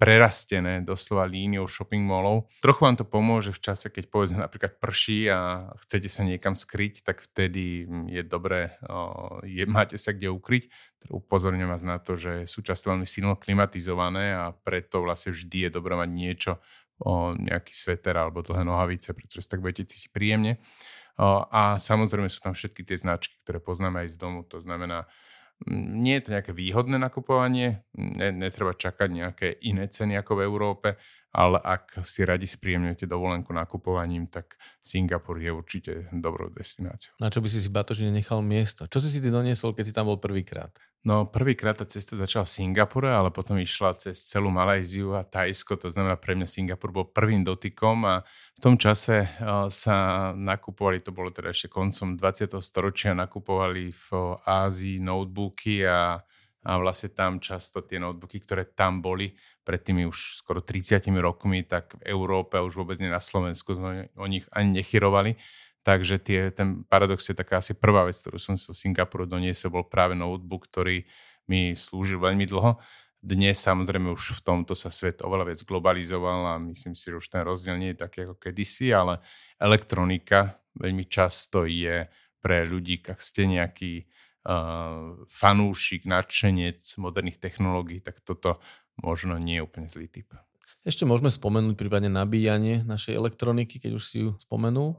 prerastené 0.00 0.80
doslova 0.80 1.28
líniou 1.28 1.68
shopping 1.68 2.08
mallov. 2.08 2.48
Trochu 2.64 2.80
vám 2.88 2.96
to 2.96 3.04
pomôže 3.04 3.52
v 3.52 3.60
čase, 3.60 3.92
keď 3.92 4.08
povedzme 4.08 4.40
napríklad 4.40 4.80
prší 4.80 5.28
a 5.28 5.68
chcete 5.84 6.08
sa 6.08 6.24
niekam 6.24 6.56
skryť, 6.56 7.04
tak 7.04 7.20
vtedy 7.20 7.84
je 8.08 8.22
dobré, 8.24 8.80
je, 9.44 9.64
máte 9.68 10.00
sa 10.00 10.16
kde 10.16 10.32
ukryť. 10.32 10.72
Teda 11.04 11.12
upozorňujem 11.12 11.68
vás 11.68 11.84
na 11.84 12.00
to, 12.00 12.16
že 12.16 12.48
sú 12.48 12.64
často 12.64 12.88
veľmi 12.88 13.04
silno 13.04 13.36
klimatizované 13.36 14.32
a 14.32 14.56
preto 14.56 15.04
vlastne 15.04 15.36
vždy 15.36 15.68
je 15.68 15.70
dobré 15.70 15.92
mať 16.00 16.08
niečo, 16.08 16.52
o 17.00 17.32
nejaký 17.36 17.72
sveter 17.72 18.16
alebo 18.16 18.44
dlhé 18.44 18.64
nohavice, 18.64 19.12
pretože 19.12 19.44
sa 19.44 19.56
tak 19.56 19.64
budete 19.64 19.88
cítiť 19.88 20.12
príjemne. 20.12 20.60
A 21.52 21.76
samozrejme 21.76 22.32
sú 22.32 22.40
tam 22.40 22.56
všetky 22.56 22.84
tie 22.88 22.96
značky, 22.96 23.36
ktoré 23.44 23.60
poznáme 23.60 24.04
aj 24.04 24.08
z 24.12 24.16
domu. 24.16 24.40
To 24.48 24.56
znamená 24.60 25.04
nie 25.68 26.16
je 26.16 26.22
to 26.24 26.34
nejaké 26.36 26.52
výhodné 26.56 26.96
nakupovanie, 26.96 27.84
ne, 27.96 28.28
netreba 28.32 28.72
čakať 28.72 29.08
nejaké 29.12 29.48
iné 29.68 29.90
ceny 29.92 30.16
ako 30.16 30.40
v 30.40 30.44
Európe, 30.48 30.88
ale 31.30 31.62
ak 31.62 32.02
si 32.02 32.26
radi 32.26 32.48
spríjemňujete 32.48 33.06
dovolenku 33.06 33.54
nakupovaním, 33.54 34.26
tak 34.26 34.58
Singapur 34.82 35.38
je 35.38 35.52
určite 35.52 35.92
dobrou 36.10 36.50
destináciou. 36.50 37.14
Na 37.22 37.30
čo 37.30 37.38
by 37.38 37.48
si 37.52 37.62
si 37.62 37.70
Batožine 37.70 38.10
nechal 38.10 38.42
miesto? 38.42 38.88
Čo 38.88 38.98
si 38.98 39.12
si 39.12 39.22
ty 39.22 39.30
doniesol, 39.30 39.76
keď 39.76 39.84
si 39.86 39.94
tam 39.94 40.10
bol 40.10 40.18
prvýkrát? 40.18 40.74
No 41.00 41.24
prvýkrát 41.24 41.80
tá 41.80 41.88
cesta 41.88 42.12
začala 42.12 42.44
v 42.44 42.52
Singapure, 42.60 43.08
ale 43.08 43.32
potom 43.32 43.56
išla 43.56 43.96
cez 43.96 44.20
celú 44.20 44.52
Malajziu 44.52 45.16
a 45.16 45.24
Tajsko, 45.24 45.80
to 45.80 45.88
znamená 45.88 46.20
pre 46.20 46.36
mňa 46.36 46.44
Singapur 46.44 46.92
bol 46.92 47.08
prvým 47.08 47.40
dotykom 47.40 48.04
a 48.04 48.20
v 48.52 48.60
tom 48.60 48.76
čase 48.76 49.24
sa 49.72 49.96
nakupovali, 50.36 51.00
to 51.00 51.16
bolo 51.16 51.32
teda 51.32 51.56
ešte 51.56 51.72
koncom 51.72 52.20
20. 52.20 52.52
storočia, 52.60 53.16
nakupovali 53.16 53.96
v 53.96 54.06
Ázii 54.44 55.00
notebooky 55.00 55.88
a, 55.88 56.20
a 56.68 56.70
vlastne 56.76 57.16
tam 57.16 57.40
často 57.40 57.80
tie 57.80 57.96
notebooky, 57.96 58.36
ktoré 58.44 58.68
tam 58.68 59.00
boli 59.00 59.32
pred 59.64 59.80
tými 59.80 60.04
už 60.04 60.44
skoro 60.44 60.60
30 60.60 61.00
rokmi, 61.16 61.64
tak 61.64 61.96
v 61.96 62.12
Európe 62.12 62.60
a 62.60 62.64
už 62.64 62.76
vôbec 62.76 63.00
nie 63.00 63.08
na 63.08 63.24
Slovensku 63.24 63.72
sme 63.72 64.12
o 64.20 64.28
nich 64.28 64.44
ani 64.52 64.84
nechyrovali 64.84 65.40
Takže 65.80 66.20
tie, 66.20 66.52
ten 66.52 66.84
paradox 66.84 67.24
je 67.24 67.32
taká 67.32 67.64
asi 67.64 67.72
prvá 67.72 68.04
vec, 68.04 68.16
ktorú 68.20 68.36
som 68.36 68.60
z 68.60 68.76
Singapuru 68.76 69.24
doniesol, 69.24 69.72
bol 69.72 69.88
práve 69.88 70.12
notebook, 70.12 70.68
ktorý 70.68 71.08
mi 71.48 71.72
slúžil 71.72 72.20
veľmi 72.20 72.44
dlho. 72.44 72.76
Dnes 73.20 73.60
samozrejme 73.60 74.12
už 74.12 74.40
v 74.40 74.44
tomto 74.44 74.72
sa 74.72 74.88
svet 74.88 75.20
oveľa 75.20 75.52
viac 75.52 75.60
globalizoval 75.64 76.56
a 76.56 76.62
myslím 76.68 76.96
si, 76.96 77.12
že 77.12 77.20
už 77.20 77.28
ten 77.28 77.44
rozdiel 77.44 77.76
nie 77.76 77.92
je 77.92 78.00
taký 78.00 78.28
ako 78.28 78.36
kedysi, 78.40 78.92
ale 78.92 79.20
elektronika 79.60 80.60
veľmi 80.76 81.04
často 81.04 81.68
je 81.68 82.08
pre 82.40 82.64
ľudí, 82.64 83.00
ak 83.04 83.20
ste 83.20 83.44
nejaký 83.44 84.08
uh, 84.48 85.20
fanúšik, 85.28 86.08
nadšenec 86.08 86.80
moderných 86.96 87.36
technológií, 87.36 88.00
tak 88.00 88.24
toto 88.24 88.60
možno 88.96 89.36
nie 89.36 89.60
je 89.60 89.64
úplne 89.68 89.88
zlý 89.92 90.08
typ. 90.08 90.32
Ešte 90.80 91.04
môžeme 91.04 91.28
spomenúť 91.28 91.76
prípadne 91.76 92.08
nabíjanie 92.08 92.88
našej 92.88 93.12
elektroniky, 93.12 93.76
keď 93.84 94.00
už 94.00 94.04
si 94.08 94.24
ju 94.24 94.32
spomenul. 94.40 94.96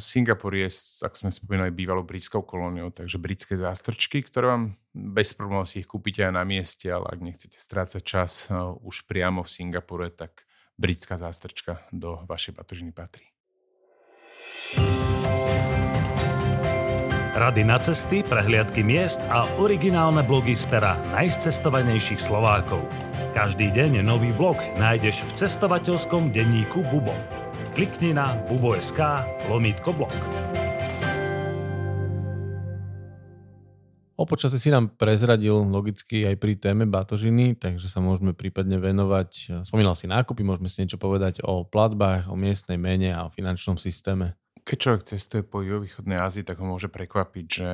Singapur 0.00 0.56
je, 0.56 0.72
ako 1.04 1.16
sme 1.20 1.28
spomínali, 1.28 1.68
bývalo 1.68 2.00
britskou 2.00 2.40
kolóniou, 2.48 2.88
takže 2.88 3.20
britské 3.20 3.60
zástrčky, 3.60 4.24
ktoré 4.24 4.56
vám 4.56 4.80
bez 4.96 5.36
problémov 5.36 5.68
si 5.68 5.84
ich 5.84 5.88
kúpite 5.88 6.24
aj 6.24 6.32
na 6.32 6.48
mieste, 6.48 6.88
ale 6.88 7.12
ak 7.12 7.20
nechcete 7.20 7.60
strácať 7.60 8.00
čas 8.00 8.48
už 8.80 9.04
priamo 9.04 9.44
v 9.44 9.52
Singapure, 9.52 10.08
tak 10.08 10.48
britská 10.80 11.20
zástrčka 11.20 11.84
do 11.92 12.24
vašej 12.24 12.56
batožiny 12.56 12.96
patrí. 12.96 13.28
Rady 17.36 17.68
na 17.68 17.76
cesty, 17.76 18.24
prehliadky 18.24 18.80
miest 18.80 19.20
a 19.28 19.44
originálne 19.60 20.24
blogy 20.24 20.56
z 20.56 20.64
pera 20.72 20.96
najcestovanejších 21.12 22.16
Slovákov. 22.16 23.07
Každý 23.34 23.74
deň 23.74 24.06
nový 24.06 24.30
blog 24.30 24.54
nájdeš 24.78 25.26
v 25.26 25.30
cestovateľskom 25.42 26.30
denníku 26.30 26.86
Bubo. 26.86 27.14
Klikni 27.74 28.14
na 28.14 28.38
bubo.sk 28.46 28.98
lomítko 29.46 29.94
blog. 29.94 30.14
O 34.18 34.26
počasí 34.26 34.58
si 34.58 34.74
nám 34.74 34.98
prezradil 34.98 35.54
logicky 35.54 36.26
aj 36.26 36.42
pri 36.42 36.58
téme 36.58 36.90
batožiny, 36.90 37.54
takže 37.54 37.86
sa 37.86 38.02
môžeme 38.02 38.34
prípadne 38.34 38.74
venovať, 38.82 39.62
spomínal 39.62 39.94
si 39.94 40.10
nákupy, 40.10 40.42
môžeme 40.42 40.66
si 40.66 40.82
niečo 40.82 40.98
povedať 40.98 41.38
o 41.46 41.62
platbách, 41.62 42.26
o 42.26 42.34
miestnej 42.34 42.82
mene 42.82 43.14
a 43.14 43.26
o 43.26 43.34
finančnom 43.34 43.78
systéme. 43.78 44.34
Keď 44.66 44.76
človek 44.76 45.02
cestuje 45.06 45.42
po 45.46 45.62
juhovýchodnej 45.62 46.18
Ázii, 46.18 46.42
tak 46.42 46.58
ho 46.58 46.66
môže 46.66 46.90
prekvapiť, 46.90 47.46
že 47.46 47.70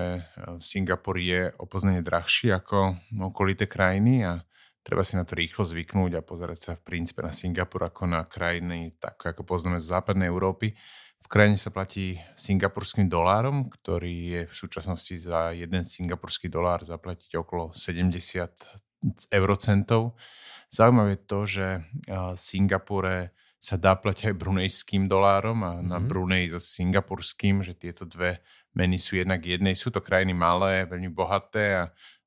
Singapur 0.60 1.16
je 1.16 1.48
o 1.56 1.64
poznanie 1.64 2.04
drahší 2.04 2.52
ako 2.52 2.92
okolité 3.24 3.64
krajiny 3.64 4.22
a 4.28 4.44
treba 4.84 5.00
si 5.00 5.16
na 5.16 5.24
to 5.24 5.34
rýchlo 5.34 5.64
zvyknúť 5.64 6.20
a 6.20 6.22
pozerať 6.22 6.58
sa 6.60 6.72
v 6.76 6.84
princípe 6.84 7.24
na 7.24 7.32
Singapur 7.32 7.88
ako 7.88 8.04
na 8.04 8.22
krajiny, 8.28 8.94
tak 9.00 9.16
ako 9.16 9.42
poznáme 9.42 9.80
z 9.80 9.88
západnej 9.88 10.28
Európy. 10.28 10.76
V 11.24 11.26
krajine 11.32 11.56
sa 11.56 11.72
platí 11.72 12.20
singapurským 12.36 13.08
dolárom, 13.08 13.72
ktorý 13.72 14.14
je 14.28 14.40
v 14.44 14.54
súčasnosti 14.54 15.16
za 15.16 15.56
jeden 15.56 15.80
singapurský 15.80 16.52
dolár 16.52 16.84
zaplatiť 16.84 17.32
okolo 17.40 17.72
70 17.72 19.32
eurocentov. 19.32 20.20
Zaujímavé 20.68 21.16
je 21.16 21.24
to, 21.24 21.40
že 21.48 21.66
v 22.04 22.36
Singapure 22.36 23.32
sa 23.56 23.80
dá 23.80 23.96
platiť 23.96 24.28
aj 24.28 24.36
brunejským 24.36 25.08
dolárom 25.08 25.64
a 25.64 25.80
na 25.80 25.96
mm-hmm. 25.96 26.08
Brunej 26.12 26.44
za 26.52 26.60
singapurským, 26.60 27.64
že 27.64 27.72
tieto 27.72 28.04
dve 28.04 28.44
meny 28.76 29.00
sú 29.00 29.16
jednak 29.16 29.40
jednej. 29.40 29.72
Sú 29.72 29.88
to 29.88 30.04
krajiny 30.04 30.36
malé, 30.36 30.84
veľmi 30.84 31.08
bohaté 31.08 31.72
a 31.72 31.84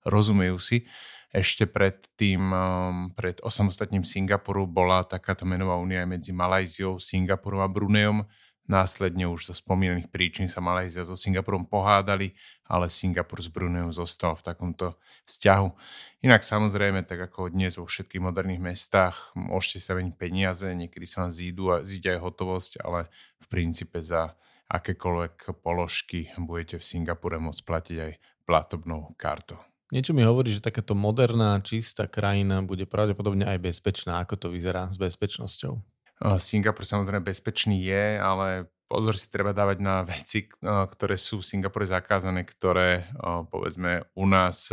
rozumejú 0.10 0.58
si 0.58 0.90
ešte 1.36 1.68
pred 1.68 2.00
tým, 2.16 2.40
um, 2.50 3.12
pred 3.12 3.38
osamostatním 3.44 4.08
Singapuru 4.08 4.64
bola 4.64 5.04
takáto 5.04 5.44
menová 5.44 5.76
únia 5.76 6.04
aj 6.04 6.10
medzi 6.10 6.32
Malajziou, 6.32 6.98
Singapurom 7.04 7.60
a 7.60 7.68
Brunejom. 7.68 8.24
Následne 8.68 9.32
už 9.32 9.52
zo 9.52 9.56
spomínaných 9.56 10.12
príčin 10.12 10.52
sa 10.52 10.60
Malajzia 10.60 11.08
so 11.08 11.16
Singapurom 11.16 11.68
pohádali, 11.68 12.36
ale 12.68 12.92
Singapur 12.92 13.40
s 13.40 13.48
Brunejom 13.48 13.96
zostal 13.96 14.36
v 14.36 14.44
takomto 14.44 15.00
vzťahu. 15.28 15.68
Inak 16.24 16.44
samozrejme, 16.44 17.04
tak 17.08 17.32
ako 17.32 17.52
dnes 17.52 17.80
vo 17.80 17.88
všetkých 17.88 18.24
moderných 18.24 18.64
mestách, 18.64 19.32
môžete 19.36 19.84
sa 19.84 19.96
meniť 19.96 20.16
peniaze, 20.20 20.68
niekedy 20.68 21.08
sa 21.08 21.28
vám 21.28 21.32
zídu 21.36 21.64
a 21.72 21.84
zíde 21.84 22.16
aj 22.16 22.24
hotovosť, 22.24 22.72
ale 22.84 23.12
v 23.40 23.46
princípe 23.48 24.00
za 24.04 24.36
akékoľvek 24.68 25.60
položky 25.64 26.32
budete 26.40 26.80
v 26.80 26.88
Singapure 26.88 27.40
môcť 27.40 27.62
platiť 27.64 27.98
aj 28.04 28.12
platobnou 28.44 29.16
kartou. 29.16 29.67
Niečo 29.88 30.12
mi 30.12 30.20
hovorí, 30.20 30.52
že 30.52 30.60
takáto 30.60 30.92
moderná, 31.00 31.56
čistá 31.64 32.12
krajina 32.12 32.60
bude 32.60 32.84
pravdepodobne 32.84 33.48
aj 33.48 33.72
bezpečná. 33.72 34.20
Ako 34.20 34.36
to 34.36 34.48
vyzerá 34.52 34.92
s 34.92 35.00
bezpečnosťou? 35.00 35.80
Singapur 36.36 36.84
samozrejme 36.84 37.24
bezpečný 37.24 37.88
je, 37.88 38.20
ale 38.20 38.68
pozor 38.92 39.16
si 39.16 39.32
treba 39.32 39.56
dávať 39.56 39.78
na 39.80 40.04
veci, 40.12 40.52
ktoré 40.66 41.16
sú 41.16 41.40
v 41.40 41.48
Singapure 41.48 41.88
zakázané, 41.88 42.44
ktoré 42.44 43.08
povedzme 43.48 44.12
u 44.12 44.28
nás 44.28 44.68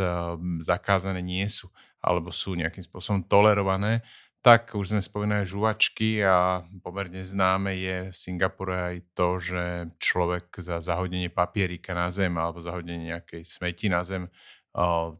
zakázané 0.59 1.23
nie 1.23 1.47
sú 1.47 1.71
alebo 2.05 2.29
sú 2.29 2.53
nejakým 2.53 2.85
spôsobom 2.85 3.25
tolerované. 3.25 4.05
Tak 4.45 4.77
už 4.77 4.93
sme 4.93 5.01
spomínali 5.01 5.41
žuvačky 5.41 6.21
a 6.21 6.61
pomerne 6.85 7.25
známe 7.25 7.73
je 7.81 7.97
v 8.13 8.15
Singapure 8.15 8.77
aj 8.77 8.95
to, 9.17 9.41
že 9.41 9.63
človek 9.97 10.61
za 10.61 10.85
zahodenie 10.85 11.33
papierika 11.33 11.97
na 11.97 12.13
zem 12.13 12.37
alebo 12.37 12.61
zahodenie 12.61 13.09
nejakej 13.09 13.41
smeti 13.41 13.89
na 13.89 14.05
zem 14.05 14.29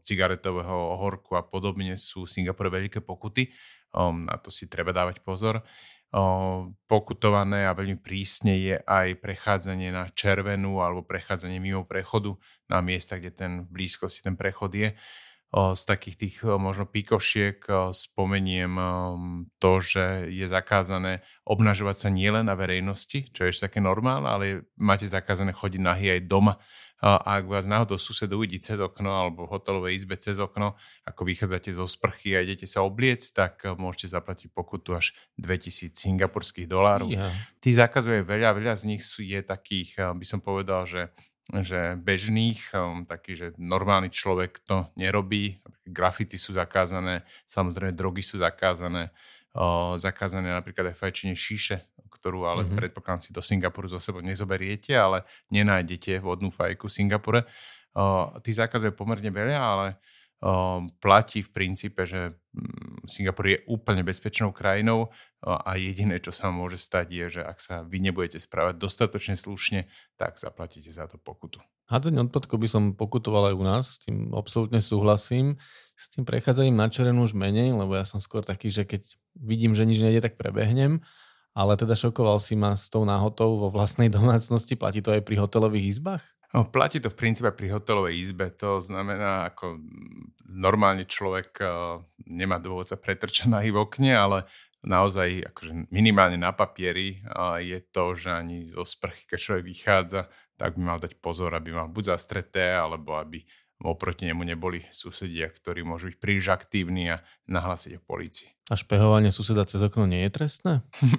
cigaretového 0.04 1.00
ohorku 1.00 1.32
a 1.32 1.42
podobne 1.42 1.96
sú 1.96 2.28
v 2.28 2.32
Singapure 2.36 2.68
veľké 2.68 3.00
pokuty. 3.00 3.48
Na 3.96 4.36
to 4.36 4.52
si 4.52 4.68
treba 4.68 4.92
dávať 4.92 5.24
pozor. 5.24 5.64
pokutované 6.86 7.66
a 7.66 7.74
veľmi 7.74 7.98
prísne 7.98 8.54
je 8.56 8.76
aj 8.78 9.20
prechádzanie 9.20 9.90
na 9.90 10.06
červenú 10.08 10.78
alebo 10.78 11.02
prechádzanie 11.02 11.58
mimo 11.58 11.82
prechodu 11.82 12.38
na 12.70 12.78
miesta, 12.80 13.18
kde 13.18 13.34
ten 13.34 13.52
blízkosti 13.66 14.22
ten 14.22 14.38
prechod 14.38 14.72
je. 14.72 14.94
Z 15.56 15.82
takých 15.86 16.16
tých 16.18 16.36
možno 16.42 16.90
pikošiek 16.90 17.62
spomeniem 17.94 18.72
to, 19.58 19.72
že 19.78 20.30
je 20.30 20.46
zakázané 20.46 21.22
obnažovať 21.46 21.96
sa 21.96 22.08
nielen 22.10 22.50
na 22.50 22.58
verejnosti, 22.58 23.30
čo 23.30 23.46
je 23.46 23.50
ešte 23.54 23.70
také 23.70 23.80
normálne, 23.84 24.26
ale 24.26 24.46
máte 24.74 25.06
zakázané 25.06 25.54
chodiť 25.54 25.80
nahý 25.80 26.06
aj 26.18 26.26
doma 26.26 26.58
a 26.96 27.20
ak 27.20 27.44
vás 27.44 27.68
náhodou 27.68 28.00
sused 28.00 28.28
uvidí 28.32 28.56
cez 28.56 28.80
okno 28.80 29.12
alebo 29.12 29.44
v 29.44 29.52
hotelovej 29.52 29.92
izbe 30.00 30.16
cez 30.16 30.40
okno, 30.40 30.80
ako 31.04 31.28
vychádzate 31.28 31.76
zo 31.76 31.84
sprchy 31.84 32.32
a 32.32 32.40
idete 32.40 32.64
sa 32.64 32.80
obliec, 32.80 33.20
tak 33.36 33.60
eh, 33.68 33.76
môžete 33.76 34.16
zaplatiť 34.16 34.48
pokutu 34.48 34.96
až 34.96 35.12
2000 35.36 35.92
singapurských 35.92 36.64
dolárov. 36.64 37.12
Ja. 37.12 37.28
Tých 37.60 37.76
zákazov 37.84 38.20
je 38.20 38.24
veľa, 38.24 38.56
veľa 38.56 38.74
z 38.80 38.96
nich 38.96 39.04
sú, 39.04 39.20
je 39.20 39.44
takých, 39.44 40.00
eh, 40.00 40.12
by 40.16 40.24
som 40.24 40.40
povedal, 40.40 40.88
že 40.88 41.12
že 41.46 41.94
bežných, 42.02 42.74
um, 42.74 43.06
taký, 43.06 43.38
že 43.38 43.46
normálny 43.54 44.10
človek 44.10 44.66
to 44.66 44.90
nerobí. 44.98 45.62
Grafity 45.86 46.34
sú 46.34 46.58
zakázané, 46.58 47.22
samozrejme 47.46 47.94
drogy 47.94 48.18
sú 48.26 48.42
zakázané, 48.42 49.14
zakázané 49.96 50.52
napríklad 50.52 50.92
aj 50.92 51.00
fajčenie 51.00 51.38
šíše, 51.38 51.86
ktorú 52.16 52.48
ale 52.48 52.64
mm-hmm. 52.64 52.78
predpokladám 52.80 53.22
si 53.22 53.30
do 53.30 53.44
Singapuru 53.44 53.92
zo 53.92 54.00
sebou 54.00 54.24
nezoberiete, 54.24 54.96
ale 54.96 55.28
nenájdete 55.52 56.18
vodnú 56.24 56.48
fajku 56.48 56.88
v 56.88 56.96
Singapure. 56.96 57.40
Uh, 57.96 58.32
tých 58.44 58.60
zákazov 58.60 58.92
je 58.92 58.98
pomerne 58.98 59.28
veľa, 59.32 59.56
ale 59.56 59.86
uh, 60.44 60.84
platí 61.00 61.40
v 61.40 61.48
princípe, 61.48 62.04
že 62.04 62.32
um, 62.52 63.00
Singapur 63.08 63.48
je 63.48 63.64
úplne 63.68 64.04
bezpečnou 64.04 64.52
krajinou 64.52 65.08
uh, 65.08 65.60
a 65.64 65.80
jediné, 65.80 66.20
čo 66.20 66.28
sa 66.32 66.52
môže 66.52 66.76
stať, 66.76 67.06
je, 67.08 67.26
že 67.40 67.42
ak 67.44 67.56
sa 67.56 67.74
vy 67.84 68.04
nebudete 68.04 68.36
správať 68.36 68.76
dostatočne 68.76 69.36
slušne, 69.36 69.88
tak 70.20 70.36
zaplatíte 70.36 70.92
za 70.92 71.08
to 71.08 71.16
pokutu. 71.16 71.60
Hádzanie 71.88 72.20
odpadkov 72.26 72.58
by 72.60 72.68
som 72.68 72.82
pokutoval 72.98 73.52
aj 73.52 73.54
u 73.54 73.64
nás, 73.64 73.84
s 73.96 73.98
tým 74.04 74.34
absolútne 74.34 74.82
súhlasím. 74.82 75.56
S 75.96 76.12
tým 76.12 76.28
prechádzaním 76.28 76.76
na 76.76 76.92
červenú 76.92 77.24
už 77.24 77.32
menej, 77.32 77.72
lebo 77.72 77.96
ja 77.96 78.04
som 78.04 78.20
skôr 78.20 78.44
taký, 78.44 78.68
že 78.68 78.84
keď 78.84 79.16
vidím, 79.32 79.72
že 79.72 79.88
nič 79.88 80.04
nejde, 80.04 80.20
tak 80.20 80.36
prebehnem 80.36 81.00
ale 81.56 81.80
teda 81.80 81.96
šokoval 81.96 82.36
si 82.36 82.52
ma 82.52 82.76
s 82.76 82.92
tou 82.92 83.08
náhotou 83.08 83.56
vo 83.56 83.72
vlastnej 83.72 84.12
domácnosti. 84.16 84.76
Platí 84.76 85.00
to 85.00 85.16
aj 85.16 85.24
pri 85.24 85.40
hotelových 85.40 85.96
izbách? 85.96 86.24
No, 86.52 86.68
platí 86.68 87.00
to 87.00 87.08
v 87.08 87.18
princípe 87.18 87.48
pri 87.56 87.72
hotelovej 87.72 88.14
izbe. 88.16 88.52
To 88.60 88.78
znamená, 88.78 89.50
ako 89.50 89.80
normálne 90.52 91.08
človek 91.08 91.58
uh, 91.58 92.00
nemá 92.28 92.60
dôvod 92.60 92.86
sa 92.86 93.00
pretrčať 93.00 93.50
na 93.50 93.64
v 93.64 93.74
okne, 93.74 94.14
ale 94.14 94.38
naozaj 94.86 95.52
akože 95.52 95.90
minimálne 95.90 96.38
na 96.38 96.54
papieri 96.54 97.20
uh, 97.26 97.58
je 97.58 97.82
to, 97.90 98.14
že 98.14 98.30
ani 98.30 98.70
zo 98.70 98.86
sprchy, 98.86 99.26
keď 99.26 99.38
človek 99.42 99.64
vychádza, 99.66 100.20
tak 100.54 100.78
by 100.78 100.80
mal 100.80 100.98
dať 101.02 101.18
pozor, 101.18 101.52
aby 101.52 101.74
mal 101.74 101.90
buď 101.90 102.16
zastreté, 102.16 102.72
alebo 102.72 103.18
aby 103.18 103.42
oproti 103.84 104.24
nemu 104.24 104.40
neboli 104.40 104.88
susedia, 104.88 105.52
ktorí 105.52 105.84
môžu 105.84 106.08
byť 106.08 106.16
príliš 106.16 106.48
aktívni 106.48 107.12
a 107.12 107.20
nahlásiť 107.44 108.00
o 108.00 108.02
polícii. 108.02 108.48
A 108.66 108.74
špehovanie 108.74 109.28
suseda 109.30 109.68
cez 109.68 109.84
okno 109.84 110.08
nie 110.08 110.24
je 110.26 110.30
trestné? 110.32 110.72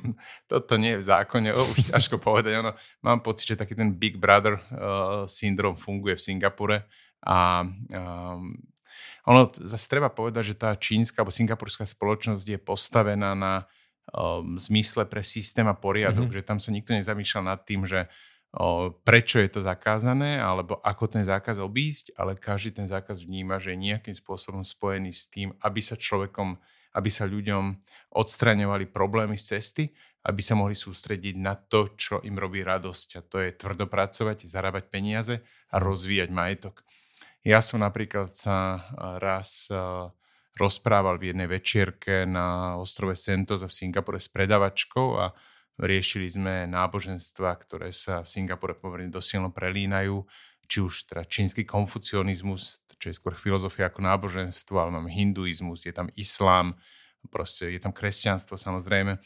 Toto 0.51 0.75
nie 0.81 0.97
je 0.97 1.01
v 1.01 1.07
zákone, 1.07 1.49
o, 1.53 1.61
už 1.69 1.93
ťažko 1.93 2.17
povedať. 2.27 2.57
Ono, 2.59 2.73
mám 3.05 3.21
pocit, 3.21 3.53
že 3.53 3.61
taký 3.61 3.77
ten 3.77 3.93
Big 3.93 4.17
Brother 4.17 4.57
uh, 4.57 5.29
syndrom 5.29 5.77
funguje 5.77 6.17
v 6.17 6.25
Singapure 6.25 6.77
a 7.21 7.61
um, 7.63 8.57
ono 9.27 9.51
zase 9.51 9.85
treba 9.91 10.07
povedať, 10.07 10.55
že 10.55 10.55
tá 10.55 10.71
čínska 10.73 11.21
alebo 11.21 11.35
singapurská 11.35 11.83
spoločnosť 11.83 12.47
je 12.47 12.59
postavená 12.59 13.35
na 13.35 13.53
um, 14.15 14.55
zmysle 14.55 15.03
pre 15.05 15.19
systém 15.19 15.67
a 15.67 15.75
poriadok, 15.75 16.31
mm-hmm. 16.31 16.41
že 16.41 16.47
tam 16.47 16.57
sa 16.63 16.71
nikto 16.71 16.95
nezamýšľal 16.95 17.43
nad 17.43 17.59
tým, 17.67 17.83
že 17.83 18.07
prečo 19.05 19.37
je 19.37 19.49
to 19.53 19.61
zakázané, 19.61 20.41
alebo 20.41 20.81
ako 20.81 21.05
ten 21.05 21.21
zákaz 21.21 21.61
obísť, 21.61 22.17
ale 22.17 22.33
každý 22.33 22.81
ten 22.81 22.87
zákaz 22.89 23.21
vníma, 23.21 23.61
že 23.61 23.77
je 23.77 23.85
nejakým 23.93 24.17
spôsobom 24.17 24.65
spojený 24.65 25.13
s 25.13 25.29
tým, 25.29 25.53
aby 25.61 25.77
sa 25.77 25.93
človekom, 25.93 26.57
aby 26.97 27.09
sa 27.13 27.29
ľuďom 27.29 27.77
odstraňovali 28.17 28.89
problémy 28.89 29.37
z 29.37 29.57
cesty, 29.57 29.83
aby 30.25 30.41
sa 30.41 30.57
mohli 30.57 30.73
sústrediť 30.73 31.35
na 31.37 31.53
to, 31.53 31.93
čo 31.93 32.19
im 32.25 32.35
robí 32.35 32.65
radosť. 32.65 33.07
A 33.15 33.21
to 33.21 33.37
je 33.45 33.55
tvrdopracovať, 33.55 34.49
zarábať 34.49 34.89
peniaze 34.89 35.39
a 35.71 35.75
rozvíjať 35.77 36.29
majetok. 36.33 36.81
Ja 37.45 37.61
som 37.63 37.79
napríklad 37.85 38.35
sa 38.35 38.83
raz 39.21 39.71
rozprával 40.57 41.21
v 41.21 41.31
jednej 41.31 41.47
večierke 41.47 42.25
na 42.25 42.75
ostrove 42.81 43.13
Sentosa 43.13 43.69
v 43.69 43.77
Singapore 43.77 44.17
s 44.17 44.27
predavačkou 44.27 45.07
a 45.15 45.31
Riešili 45.77 46.25
sme 46.25 46.65
náboženstva, 46.65 47.53
ktoré 47.61 47.93
sa 47.93 48.25
v 48.25 48.27
Singapure 48.27 48.73
pomerne 48.73 49.13
dosilno 49.13 49.53
prelínajú, 49.53 50.25
či 50.65 50.77
už 50.81 51.13
teda 51.13 51.21
čínsky 51.23 51.63
konfucionizmus, 51.63 52.81
čo 52.97 53.13
je 53.13 53.15
skôr 53.15 53.37
filozofia 53.37 53.93
ako 53.93 54.01
náboženstvo, 54.01 54.73
ale 54.73 54.89
máme 54.89 55.13
hinduizmus, 55.13 55.85
je 55.85 55.93
tam 55.93 56.09
islám, 56.17 56.73
proste 57.29 57.69
je 57.69 57.77
tam 57.77 57.93
kresťanstvo 57.93 58.57
samozrejme. 58.57 59.21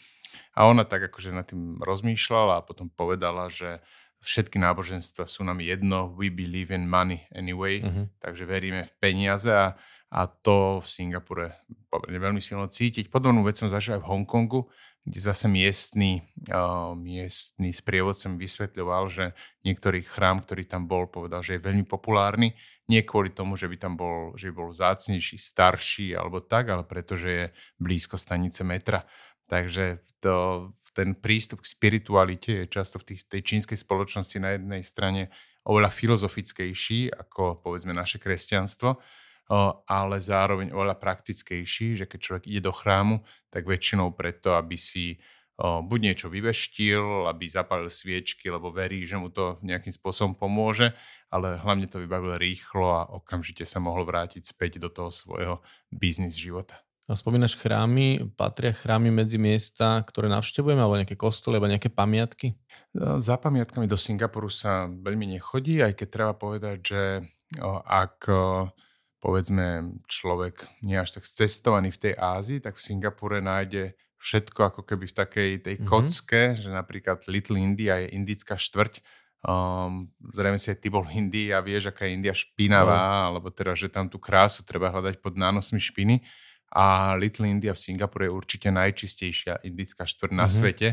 A 0.56 0.60
ona 0.68 0.84
tak 0.84 1.08
akože 1.08 1.32
nad 1.32 1.48
tým 1.48 1.80
rozmýšľala 1.80 2.60
a 2.60 2.66
potom 2.68 2.92
povedala, 2.92 3.48
že 3.48 3.80
všetky 4.22 4.60
náboženstva 4.62 5.26
sú 5.26 5.48
nám 5.48 5.64
jedno, 5.64 6.14
we 6.14 6.30
believe 6.30 6.70
in 6.70 6.86
money 6.86 7.26
anyway, 7.34 7.82
uh-huh. 7.82 8.06
takže 8.22 8.46
veríme 8.46 8.86
v 8.86 8.94
peniaze 9.02 9.50
a, 9.50 9.74
a 10.14 10.22
to 10.30 10.84
v 10.84 10.88
Singapure 10.88 11.48
pomerne 11.90 12.20
veľmi 12.22 12.42
silno 12.44 12.70
cítiť. 12.70 13.10
Podobnú 13.10 13.42
vec 13.42 13.58
som 13.58 13.72
zažil 13.72 13.98
aj 13.98 14.06
v 14.06 14.10
Hongkongu, 14.14 14.62
kde 15.02 15.20
zase 15.20 15.50
miestný, 15.50 16.22
uh, 16.54 16.94
miestný 16.94 17.74
sprievodcom 17.74 18.38
vysvetľoval, 18.38 19.04
že 19.10 19.26
niektorý 19.66 20.06
chrám, 20.06 20.46
ktorý 20.46 20.70
tam 20.70 20.86
bol, 20.86 21.10
povedal, 21.10 21.42
že 21.42 21.58
je 21.58 21.66
veľmi 21.66 21.90
populárny. 21.90 22.54
Nie 22.86 23.02
kvôli 23.02 23.34
tomu, 23.34 23.58
že 23.58 23.66
by 23.66 23.78
tam 23.82 23.94
bol, 23.98 24.38
že 24.38 24.54
by 24.54 24.54
bol 24.62 24.70
zácnejší, 24.70 25.42
starší 25.42 26.14
alebo 26.14 26.44
tak, 26.44 26.70
ale 26.70 26.84
pretože 26.86 27.30
je 27.30 27.46
blízko 27.82 28.22
stanice 28.22 28.62
metra. 28.62 29.10
Takže 29.50 30.06
to, 30.22 30.70
ten 30.94 31.18
prístup 31.18 31.66
k 31.66 31.72
spiritualite 31.72 32.52
je 32.64 32.66
často 32.70 33.02
v 33.02 33.16
tých, 33.16 33.26
tej 33.26 33.42
čínskej 33.42 33.80
spoločnosti 33.80 34.38
na 34.38 34.56
jednej 34.60 34.84
strane 34.86 35.34
oveľa 35.66 35.94
filozofickejší 35.94 37.14
ako 37.14 37.62
povedzme 37.62 37.94
naše 37.94 38.18
kresťanstvo, 38.18 38.98
ale 39.88 40.16
zároveň 40.20 40.76
oveľa 40.76 41.00
praktickejší, 41.00 41.98
že 41.98 42.06
keď 42.06 42.20
človek 42.20 42.46
ide 42.52 42.62
do 42.66 42.74
chrámu, 42.76 43.24
tak 43.50 43.66
väčšinou 43.66 44.14
preto, 44.14 44.54
aby 44.60 44.76
si 44.76 45.18
buď 45.62 46.00
niečo 46.02 46.28
vyveštil, 46.34 47.30
aby 47.30 47.46
zapálil 47.46 47.92
sviečky, 47.92 48.50
lebo 48.50 48.74
verí, 48.74 49.06
že 49.06 49.22
mu 49.22 49.30
to 49.30 49.62
nejakým 49.62 49.94
spôsobom 49.94 50.34
pomôže, 50.34 50.96
ale 51.30 51.62
hlavne 51.62 51.86
to 51.86 52.02
vybavil 52.02 52.36
rýchlo 52.42 52.88
a 52.92 53.06
okamžite 53.14 53.64
sa 53.70 53.78
mohol 53.78 54.04
vrátiť 54.04 54.42
späť 54.42 54.82
do 54.82 54.90
toho 54.90 55.14
svojho 55.14 55.62
biznis 55.94 56.34
života. 56.34 56.82
A 57.06 57.14
spomínaš 57.14 57.60
chrámy, 57.60 58.32
patria 58.40 58.72
chrámy 58.72 59.12
medzi 59.12 59.36
miesta, 59.36 60.00
ktoré 60.08 60.32
navštevujeme, 60.32 60.80
alebo 60.80 60.98
nejaké 60.98 61.20
kostoly, 61.20 61.60
alebo 61.60 61.70
nejaké 61.70 61.92
pamiatky? 61.92 62.56
Za 62.96 63.36
pamiatkami 63.36 63.86
do 63.86 64.00
Singapuru 64.00 64.48
sa 64.48 64.88
veľmi 64.88 65.36
nechodí, 65.36 65.84
aj 65.84 65.94
keď 65.94 66.08
treba 66.08 66.34
povedať, 66.34 66.78
že 66.80 67.02
ak 67.86 68.32
povedzme 69.22 69.96
človek 70.10 70.66
nie 70.82 70.98
až 70.98 71.22
tak 71.22 71.30
cestovaný 71.30 71.94
v 71.94 72.10
tej 72.10 72.14
Ázii, 72.18 72.60
tak 72.60 72.82
v 72.82 72.84
Singapure 72.84 73.38
nájde 73.38 73.94
všetko 74.18 74.60
ako 74.74 74.82
keby 74.86 75.06
v 75.10 75.18
takej 75.18 75.50
tej 75.62 75.76
mm-hmm. 75.78 75.90
kocke, 75.90 76.58
že 76.58 76.70
napríklad 76.70 77.26
Little 77.30 77.58
India 77.58 78.02
je 78.02 78.18
indická 78.18 78.58
štvrť. 78.58 79.02
Um, 79.42 80.14
zrejme 80.34 80.62
si 80.62 80.70
aj 80.70 80.78
ty 80.78 80.94
bol 80.94 81.02
v 81.02 81.18
Indii 81.18 81.50
a 81.50 81.66
vieš, 81.66 81.90
aká 81.90 82.06
je 82.06 82.14
India 82.14 82.34
špinavá, 82.34 83.26
no. 83.26 83.34
alebo 83.34 83.50
teda, 83.50 83.74
že 83.74 83.90
tam 83.90 84.06
tú 84.06 84.22
krásu 84.22 84.62
treba 84.62 84.94
hľadať 84.94 85.18
pod 85.18 85.34
nánosmi 85.34 85.82
špiny. 85.82 86.22
A 86.70 87.18
Little 87.18 87.50
India 87.50 87.74
v 87.74 87.82
Singapure 87.82 88.30
je 88.30 88.34
určite 88.34 88.70
najčistejšia 88.70 89.66
indická 89.66 90.06
štvrť 90.06 90.34
mm-hmm. 90.34 90.42
na 90.42 90.48
mhm. 90.50 90.54
svete. 90.54 90.88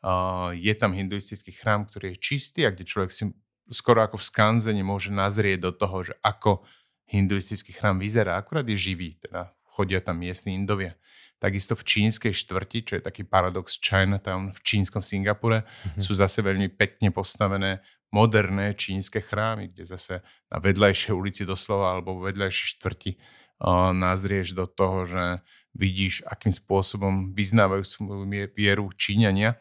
Uh, 0.00 0.56
je 0.56 0.72
tam 0.76 0.96
hinduistický 0.96 1.52
chrám, 1.52 1.84
ktorý 1.84 2.16
je 2.16 2.24
čistý 2.24 2.64
a 2.64 2.72
kde 2.72 2.88
človek 2.88 3.12
si 3.12 3.28
skoro 3.68 4.00
ako 4.00 4.16
v 4.16 4.26
skanzene 4.26 4.82
môže 4.82 5.12
nazrieť 5.12 5.68
do 5.68 5.72
toho, 5.76 6.08
že 6.08 6.14
ako 6.24 6.64
hinduistický 7.10 7.74
chrám 7.74 7.98
vyzerá, 7.98 8.38
akurát 8.38 8.64
je 8.64 8.78
živý, 8.78 9.18
teda 9.18 9.50
chodia 9.66 9.98
tam 9.98 10.22
miestni 10.22 10.54
indovia. 10.54 10.94
Takisto 11.40 11.74
v 11.74 11.82
čínskej 11.82 12.36
štvrti, 12.36 12.78
čo 12.84 12.92
je 13.00 13.02
taký 13.02 13.24
paradox 13.24 13.80
Chinatown 13.80 14.52
v 14.52 14.60
čínskom 14.60 15.00
Singapure, 15.00 15.64
mm-hmm. 15.64 16.02
sú 16.04 16.12
zase 16.14 16.44
veľmi 16.44 16.68
pekne 16.76 17.10
postavené 17.10 17.80
moderné 18.12 18.76
čínske 18.76 19.24
chrámy, 19.24 19.72
kde 19.72 19.88
zase 19.88 20.14
na 20.52 20.58
vedľajšej 20.60 21.14
ulici 21.14 21.42
doslova 21.48 21.96
alebo 21.96 22.20
vedľajšej 22.20 22.66
štvrti 22.76 23.10
uh, 23.16 23.90
nazrieš 23.96 24.52
do 24.52 24.68
toho, 24.68 25.08
že 25.08 25.24
vidíš, 25.72 26.26
akým 26.26 26.50
spôsobom 26.50 27.30
vyznávajú 27.30 27.82
svoju 27.86 28.26
vieru 28.52 28.90
Číňania 28.90 29.54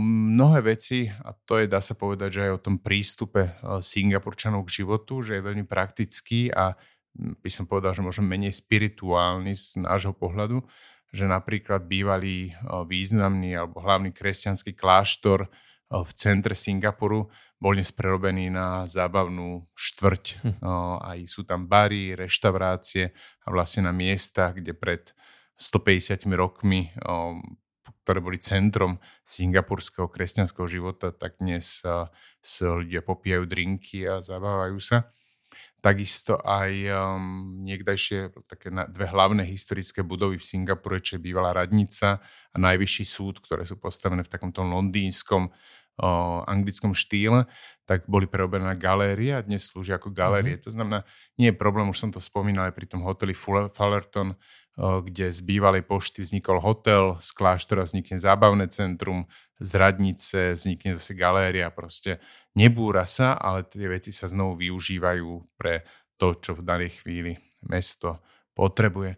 mnohé 0.00 0.76
veci, 0.76 1.08
a 1.08 1.32
to 1.32 1.58
je, 1.58 1.70
dá 1.70 1.80
sa 1.80 1.96
povedať, 1.96 2.28
že 2.38 2.44
aj 2.46 2.52
o 2.52 2.62
tom 2.62 2.76
prístupe 2.78 3.56
uh, 3.62 3.80
Singapurčanov 3.80 4.66
k 4.68 4.82
životu, 4.82 5.24
že 5.24 5.38
je 5.38 5.46
veľmi 5.46 5.64
praktický 5.64 6.52
a 6.52 6.76
by 7.16 7.50
som 7.50 7.64
povedal, 7.64 7.96
že 7.96 8.04
možno 8.04 8.28
menej 8.28 8.52
spirituálny 8.52 9.56
z 9.56 9.80
nášho 9.80 10.12
pohľadu. 10.12 10.60
že 11.16 11.24
napríklad 11.24 11.88
bývalý 11.88 12.52
významný 12.66 13.56
alebo 13.56 13.80
hlavný 13.80 14.12
kresťanský 14.12 14.76
kláštor 14.76 15.48
v 15.88 16.10
centre 16.12 16.52
Singapuru 16.52 17.30
bol 17.56 17.72
dnes 17.72 17.88
prerobený 17.88 18.52
na 18.52 18.84
zábavnú 18.84 19.64
štvrť. 19.72 20.24
Hm. 20.44 20.54
Aj 21.00 21.18
sú 21.24 21.48
tam 21.48 21.64
bary, 21.64 22.12
reštaurácie 22.12 23.16
a 23.16 23.48
vlastne 23.48 23.88
na 23.88 23.96
miestach, 23.96 24.60
kde 24.60 24.76
pred 24.76 25.16
150 25.56 26.28
rokmi, 26.36 26.92
ktoré 28.06 28.22
boli 28.22 28.38
centrom 28.38 29.02
singapurského 29.26 30.06
kresťanského 30.06 30.70
života, 30.70 31.10
tak 31.10 31.42
dnes 31.42 31.82
sa 31.82 32.06
ľudia 32.62 33.02
popijajú 33.02 33.42
drinky 33.50 34.06
a 34.06 34.22
zabávajú 34.22 34.78
sa. 34.78 35.10
Takisto 35.82 36.38
aj 36.38 36.70
um, 36.86 37.66
niekdajšie 37.66 38.30
také 38.46 38.70
na, 38.70 38.86
dve 38.86 39.10
hlavné 39.10 39.42
historické 39.42 40.06
budovy 40.06 40.38
v 40.38 40.46
Singapure, 40.46 41.02
čo 41.02 41.18
je 41.18 41.26
bývalá 41.26 41.50
radnica 41.50 42.22
a 42.22 42.56
najvyšší 42.56 43.04
súd, 43.06 43.42
ktoré 43.42 43.66
sú 43.66 43.74
postavené 43.74 44.22
v 44.22 44.30
takomto 44.30 44.62
londýnskom 44.62 45.50
o 45.98 46.10
anglickom 46.46 46.94
štýle, 46.94 47.50
tak 47.90 48.06
boli 48.06 48.30
prerobené 48.30 48.70
na 48.70 48.78
galérie 48.78 49.34
a 49.34 49.42
dnes 49.42 49.66
slúžia 49.66 49.98
ako 49.98 50.14
galérie. 50.14 50.54
Mm-hmm. 50.54 50.66
To 50.70 50.74
znamená, 50.74 50.98
nie 51.42 51.50
je 51.50 51.58
problém, 51.58 51.90
už 51.90 51.98
som 51.98 52.10
to 52.14 52.22
spomínal 52.22 52.70
aj 52.70 52.74
pri 52.74 52.86
tom 52.86 53.02
hoteli 53.02 53.34
Fullerton, 53.34 54.38
kde 54.76 55.32
z 55.32 55.40
bývalej 55.40 55.88
pošty 55.88 56.20
vznikol 56.20 56.60
hotel, 56.60 57.16
z 57.16 57.32
kláštora 57.32 57.88
vznikne 57.88 58.20
zábavné 58.20 58.68
centrum, 58.68 59.24
z 59.56 59.70
radnice 59.80 60.52
vznikne 60.52 61.00
zase 61.00 61.16
galéria. 61.16 61.72
Proste 61.72 62.20
nebúra 62.52 63.08
sa, 63.08 63.40
ale 63.40 63.64
tie 63.64 63.88
veci 63.88 64.12
sa 64.12 64.28
znovu 64.28 64.60
využívajú 64.60 65.56
pre 65.56 65.88
to, 66.20 66.36
čo 66.36 66.52
v 66.56 66.64
danej 66.64 67.00
chvíli 67.00 67.40
mesto 67.64 68.20
potrebuje. 68.52 69.16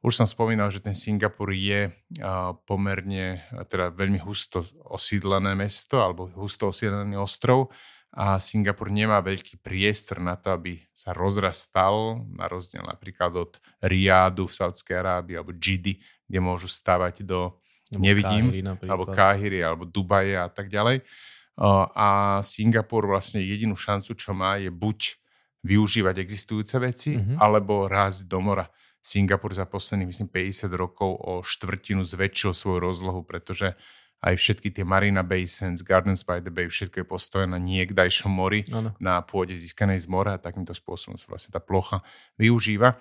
Už 0.00 0.16
som 0.16 0.24
spomínal, 0.24 0.72
že 0.72 0.80
ten 0.80 0.96
Singapur 0.96 1.52
je 1.52 1.92
pomerne, 2.64 3.44
teda 3.68 3.92
veľmi 3.92 4.22
husto 4.24 4.64
osídlené 4.88 5.52
mesto 5.52 6.00
alebo 6.00 6.30
husto 6.38 6.72
osídlený 6.72 7.20
ostrov 7.20 7.68
a 8.10 8.42
Singapur 8.42 8.90
nemá 8.90 9.22
veľký 9.22 9.62
priestor 9.62 10.18
na 10.18 10.34
to, 10.34 10.50
aby 10.50 10.82
sa 10.90 11.14
rozrastal, 11.14 12.26
na 12.34 12.50
rozdiel 12.50 12.82
napríklad 12.82 13.30
od 13.38 13.52
Riádu 13.78 14.50
v 14.50 14.56
Saudskej 14.58 14.98
Arábii 14.98 15.38
alebo 15.38 15.54
Džidi, 15.54 16.02
kde 16.26 16.38
môžu 16.42 16.66
stavať 16.66 17.22
do, 17.22 17.62
nevidím, 17.94 18.50
Káhyry 18.50 18.60
alebo 18.90 19.04
Káhyry, 19.06 19.58
alebo 19.62 19.84
Dubaje 19.86 20.34
a 20.34 20.50
tak 20.50 20.74
ďalej. 20.74 21.06
A 21.94 22.40
Singapur 22.42 23.06
vlastne 23.06 23.46
jedinú 23.46 23.78
šancu, 23.78 24.18
čo 24.18 24.34
má, 24.34 24.58
je 24.58 24.74
buď 24.74 25.14
využívať 25.62 26.18
existujúce 26.18 26.76
veci, 26.82 27.14
mm-hmm. 27.14 27.36
alebo 27.38 27.86
rásť 27.86 28.26
do 28.26 28.40
mora. 28.42 28.66
Singapur 29.00 29.54
za 29.56 29.64
posledných, 29.64 30.12
myslím, 30.12 30.28
50 30.28 30.72
rokov 30.76 31.10
o 31.14 31.32
štvrtinu 31.40 32.04
zväčšil 32.04 32.52
svoju 32.52 32.78
rozlohu, 32.80 33.24
pretože 33.24 33.76
aj 34.20 34.34
všetky 34.36 34.68
tie 34.72 34.84
Marina 34.84 35.24
Basins, 35.24 35.80
Gardens 35.80 36.24
by 36.28 36.44
the 36.44 36.52
Bay, 36.52 36.68
všetko 36.68 37.02
je 37.02 37.06
postavené 37.08 37.56
na 37.56 37.60
niekdajšom 37.60 38.28
mori, 38.28 38.68
ano. 38.68 38.92
na 39.00 39.24
pôde 39.24 39.56
získanej 39.56 40.04
z 40.04 40.06
mora 40.12 40.36
a 40.36 40.42
takýmto 40.42 40.76
spôsobom 40.76 41.16
sa 41.16 41.26
vlastne 41.32 41.56
tá 41.56 41.60
plocha 41.60 42.04
využíva. 42.36 43.00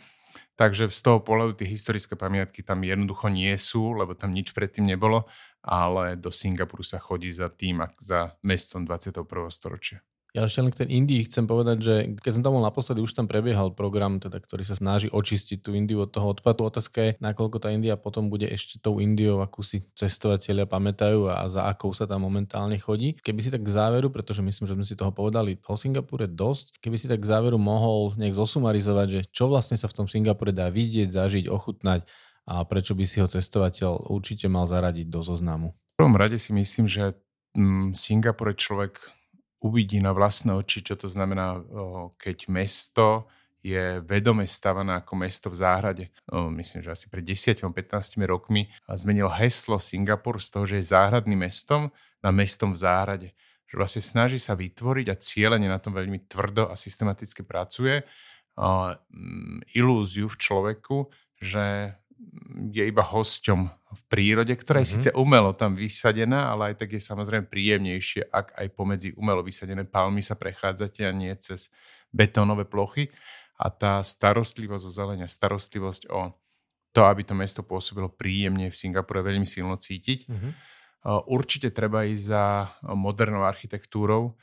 Takže 0.55 0.91
z 0.91 0.99
toho 0.99 1.23
pohľadu 1.23 1.63
tie 1.63 1.67
historické 1.71 2.19
pamiatky 2.19 2.63
tam 2.63 2.83
jednoducho 2.83 3.31
nie 3.31 3.55
sú, 3.55 3.95
lebo 3.95 4.11
tam 4.15 4.35
nič 4.35 4.51
predtým 4.51 4.91
nebolo, 4.91 5.27
ale 5.63 6.19
do 6.19 6.31
Singapuru 6.31 6.83
sa 6.83 6.99
chodí 6.99 7.31
za 7.31 7.47
tým, 7.47 7.87
za 7.99 8.35
mestom 8.43 8.83
21. 8.83 9.23
storočia. 9.51 10.03
Ja 10.29 10.45
ešte 10.45 10.61
len 10.61 10.69
k 10.69 10.85
tej 10.85 10.89
Indii 10.93 11.25
chcem 11.25 11.49
povedať, 11.49 11.77
že 11.81 11.93
keď 12.21 12.31
som 12.37 12.43
tam 12.45 12.53
bol 12.53 12.61
naposledy, 12.61 13.01
už 13.01 13.17
tam 13.17 13.25
prebiehal 13.25 13.73
program, 13.73 14.21
teda, 14.21 14.37
ktorý 14.37 14.61
sa 14.61 14.77
snaží 14.77 15.09
očistiť 15.09 15.65
tú 15.65 15.73
Indiu 15.73 16.05
od 16.05 16.13
toho 16.13 16.37
odpadu. 16.37 16.69
Otázka 16.69 17.01
je, 17.01 17.11
nakoľko 17.17 17.57
tá 17.57 17.73
India 17.73 17.97
potom 17.97 18.29
bude 18.29 18.45
ešte 18.45 18.77
tou 18.77 19.01
Indiou, 19.01 19.41
akú 19.41 19.65
si 19.65 19.89
cestovateľia 19.97 20.69
pamätajú 20.69 21.33
a 21.33 21.49
za 21.49 21.65
akou 21.65 21.89
sa 21.97 22.05
tam 22.05 22.29
momentálne 22.29 22.77
chodí. 22.77 23.17
Keby 23.25 23.41
si 23.41 23.49
tak 23.49 23.65
k 23.65 23.73
záveru, 23.73 24.13
pretože 24.13 24.45
myslím, 24.45 24.69
že 24.69 24.77
sme 24.77 24.85
si 24.85 24.93
toho 24.93 25.09
povedali 25.09 25.57
o 25.65 25.73
Singapure 25.73 26.29
dosť, 26.29 26.77
keby 26.77 26.97
si 27.01 27.09
tak 27.09 27.25
k 27.25 27.29
záveru 27.29 27.57
mohol 27.57 28.13
nejak 28.13 28.37
zosumarizovať, 28.37 29.07
že 29.09 29.21
čo 29.33 29.49
vlastne 29.49 29.81
sa 29.81 29.89
v 29.89 29.97
tom 29.97 30.05
Singapure 30.05 30.53
dá 30.53 30.69
vidieť, 30.69 31.09
zažiť, 31.09 31.49
ochutnať 31.49 32.05
a 32.45 32.61
prečo 32.69 32.93
by 32.93 33.05
si 33.09 33.17
ho 33.17 33.25
cestovateľ 33.25 34.13
určite 34.13 34.45
mal 34.45 34.69
zaradiť 34.69 35.09
do 35.09 35.25
zoznamu. 35.25 35.73
V 35.73 35.93
prvom 35.97 36.17
rade 36.17 36.37
si 36.37 36.53
myslím, 36.53 36.85
že 36.85 37.17
mm, 37.57 37.97
Singapur 37.97 38.53
je 38.53 38.61
človek 38.61 39.18
uvidí 39.59 39.99
na 39.99 40.15
vlastné 40.15 40.55
oči, 40.55 40.83
čo 40.83 40.95
to 40.95 41.11
znamená, 41.11 41.59
keď 42.15 42.47
mesto 42.47 43.27
je 43.59 43.99
vedome 44.07 44.47
stavané 44.47 45.03
ako 45.03 45.19
mesto 45.19 45.51
v 45.51 45.59
záhrade. 45.59 46.05
Myslím, 46.31 46.79
že 46.79 46.95
asi 46.95 47.11
pred 47.11 47.27
10-15 47.27 47.67
rokmi 48.23 48.71
zmenil 48.87 49.27
heslo 49.27 49.75
Singapur 49.75 50.39
z 50.39 50.47
toho, 50.47 50.63
že 50.63 50.79
je 50.79 50.95
záhradným 50.95 51.43
mestom 51.43 51.91
na 52.23 52.31
mestom 52.31 52.71
v 52.71 52.79
záhrade. 52.79 53.29
Že 53.67 53.75
vlastne 53.75 54.01
snaží 54.01 54.39
sa 54.39 54.55
vytvoriť 54.55 55.07
a 55.11 55.19
cieľene 55.19 55.67
na 55.67 55.75
tom 55.75 55.91
veľmi 55.91 56.23
tvrdo 56.31 56.71
a 56.71 56.79
systematicky 56.79 57.43
pracuje 57.43 58.07
ilúziu 59.75 60.31
v 60.31 60.39
človeku, 60.39 61.11
že 61.39 61.99
je 62.75 62.83
iba 62.83 63.01
hosťom 63.01 63.59
v 63.71 64.01
prírode, 64.11 64.51
ktorá 64.53 64.83
je 64.83 64.91
mm-hmm. 64.91 65.03
síce 65.07 65.09
umelo 65.15 65.55
tam 65.55 65.73
vysadená, 65.73 66.51
ale 66.51 66.73
aj 66.73 66.85
tak 66.85 66.93
je 66.93 67.01
samozrejme 67.01 67.47
príjemnejšie, 67.47 68.27
ak 68.29 68.59
aj 68.59 68.67
pomedzi 68.75 69.09
umelo 69.15 69.39
vysadené 69.41 69.87
palmy 69.87 70.19
sa 70.19 70.35
prechádzate 70.35 71.07
a 71.07 71.11
nie 71.15 71.31
cez 71.39 71.71
betónové 72.11 72.67
plochy. 72.67 73.09
A 73.59 73.71
tá 73.71 73.99
starostlivosť 73.99 74.83
o 74.87 74.91
zelenia, 74.91 75.27
starostlivosť 75.27 76.11
o 76.11 76.31
to, 76.95 77.01
aby 77.05 77.23
to 77.27 77.35
mesto 77.35 77.61
pôsobilo 77.63 78.11
príjemne 78.11 78.71
v 78.71 78.75
Singapure, 78.75 79.23
veľmi 79.23 79.47
silno 79.47 79.75
cítiť. 79.79 80.27
Mm-hmm. 80.27 80.51
Určite 81.31 81.71
treba 81.71 82.03
ísť 82.03 82.23
za 82.23 82.43
modernou 82.91 83.47
architektúrou, 83.47 84.35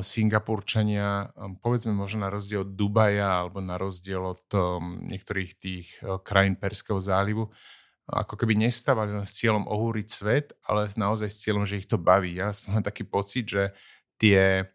Singapurčania, 0.00 1.36
povedzme 1.60 1.92
možno 1.92 2.24
na 2.24 2.32
rozdiel 2.32 2.64
od 2.64 2.72
Dubaja 2.72 3.44
alebo 3.44 3.60
na 3.60 3.76
rozdiel 3.76 4.24
od 4.24 4.48
niektorých 5.04 5.52
tých 5.60 6.00
krajín 6.24 6.56
Perského 6.56 6.96
zálivu, 6.96 7.52
ako 8.08 8.40
keby 8.40 8.56
nestávali 8.56 9.12
len 9.12 9.28
s 9.28 9.36
cieľom 9.36 9.68
ohúriť 9.68 10.06
svet, 10.08 10.46
ale 10.64 10.88
naozaj 10.96 11.28
s 11.28 11.42
cieľom, 11.44 11.68
že 11.68 11.82
ich 11.82 11.90
to 11.90 12.00
baví. 12.00 12.32
Ja 12.32 12.54
mám 12.72 12.80
taký 12.80 13.04
pocit, 13.04 13.52
že 13.52 13.76
tie, 14.16 14.70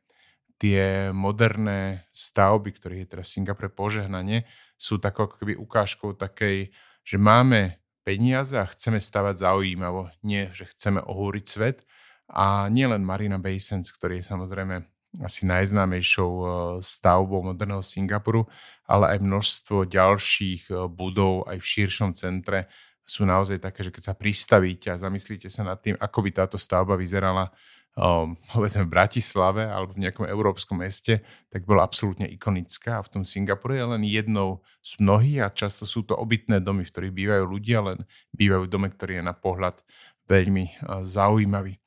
tie 0.62 1.10
moderné 1.10 2.06
stavby, 2.14 2.70
ktorých 2.76 3.02
je 3.02 3.10
teraz 3.10 3.26
v 3.32 3.34
Singapure 3.42 3.74
požehnanie, 3.74 4.46
sú 4.78 5.02
takou 5.02 5.26
ako 5.26 5.42
keby 5.42 5.58
ukážkou 5.58 6.14
takej, 6.14 6.70
že 7.02 7.18
máme 7.18 7.82
peniaze 8.06 8.54
a 8.54 8.70
chceme 8.70 9.02
stavať 9.02 9.48
zaujímavo. 9.48 10.14
Nie, 10.22 10.54
že 10.54 10.70
chceme 10.70 11.02
ohúriť 11.02 11.46
svet, 11.50 11.90
a 12.32 12.72
nielen 12.72 13.04
Marina 13.04 13.36
Bay 13.36 13.60
Sands, 13.60 13.92
ktorý 13.92 14.24
je 14.24 14.30
samozrejme 14.32 14.88
asi 15.20 15.44
najznámejšou 15.44 16.32
eh, 16.32 16.48
stavbou 16.80 17.44
moderného 17.44 17.84
Singapuru, 17.84 18.48
ale 18.88 19.16
aj 19.16 19.20
množstvo 19.20 19.84
ďalších 19.92 20.72
eh, 20.72 20.88
budov 20.88 21.52
aj 21.52 21.60
v 21.60 21.70
širšom 21.76 22.16
centre 22.16 22.72
sú 23.04 23.28
naozaj 23.28 23.60
také, 23.60 23.84
že 23.84 23.92
keď 23.92 24.04
sa 24.08 24.16
pristavíte 24.16 24.88
a 24.88 24.96
zamyslíte 24.96 25.52
sa 25.52 25.68
nad 25.68 25.84
tým, 25.84 26.00
ako 26.00 26.20
by 26.24 26.30
táto 26.32 26.56
stavba 26.56 26.96
vyzerala 26.96 27.52
um, 27.98 28.40
povedzme 28.56 28.88
v 28.88 28.94
Bratislave 28.94 29.68
alebo 29.68 29.92
v 29.92 30.08
nejakom 30.08 30.24
európskom 30.30 30.80
meste, 30.80 31.20
tak 31.52 31.68
bola 31.68 31.84
absolútne 31.84 32.30
ikonická 32.32 33.02
a 33.02 33.04
v 33.04 33.12
tom 33.12 33.24
Singapure 33.28 33.76
je 33.76 33.84
len 33.84 34.04
jednou 34.08 34.64
z 34.80 35.02
mnohých 35.04 35.44
a 35.44 35.52
často 35.52 35.84
sú 35.84 36.08
to 36.08 36.16
obytné 36.16 36.64
domy, 36.64 36.88
v 36.88 36.92
ktorých 36.94 37.18
bývajú 37.18 37.44
ľudia, 37.44 37.80
len 37.84 38.00
bývajú 38.32 38.70
v 38.70 38.72
dome, 38.72 38.88
ktorý 38.88 39.20
je 39.20 39.24
na 39.26 39.36
pohľad 39.36 39.84
veľmi 40.30 40.88
zaujímavý. 41.04 41.81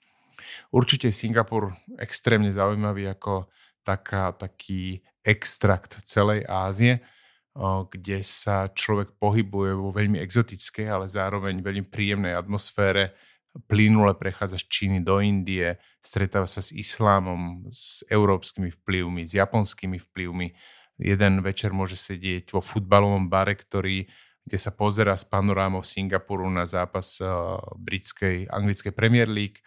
Určite 0.71 1.13
Singapur 1.15 1.75
extrémne 1.97 2.51
zaujímavý 2.51 3.11
ako 3.11 3.49
taká, 3.85 4.33
taký 4.33 5.05
extrakt 5.25 6.01
celej 6.09 6.45
Ázie, 6.49 7.05
kde 7.91 8.19
sa 8.25 8.69
človek 8.73 9.15
pohybuje 9.17 9.73
vo 9.79 9.95
veľmi 9.95 10.19
exotickej, 10.19 10.91
ale 10.91 11.07
zároveň 11.07 11.63
veľmi 11.63 11.87
príjemnej 11.87 12.35
atmosfére. 12.35 13.15
Plynule 13.55 14.19
prechádza 14.19 14.59
z 14.59 14.67
Číny 14.67 14.99
do 15.07 15.23
Indie, 15.23 15.79
stretáva 16.03 16.51
sa 16.51 16.59
s 16.59 16.75
islámom, 16.75 17.71
s 17.71 18.03
európskymi 18.11 18.75
vplyvmi, 18.83 19.23
s 19.23 19.39
japonskými 19.39 20.03
vplyvmi. 20.03 20.51
Jeden 20.99 21.39
večer 21.47 21.71
môže 21.71 21.95
sedieť 21.95 22.51
vo 22.51 22.59
futbalovom 22.59 23.31
bare, 23.31 23.55
ktorý 23.55 24.11
kde 24.45 24.61
sa 24.61 24.77
pozera 24.77 25.17
z 25.17 25.25
panorámov 25.25 25.89
Singapuru 25.89 26.45
na 26.53 26.69
zápas 26.69 27.17
britskej, 27.81 28.45
anglickej 28.53 28.93
Premier 28.93 29.25
League 29.25 29.65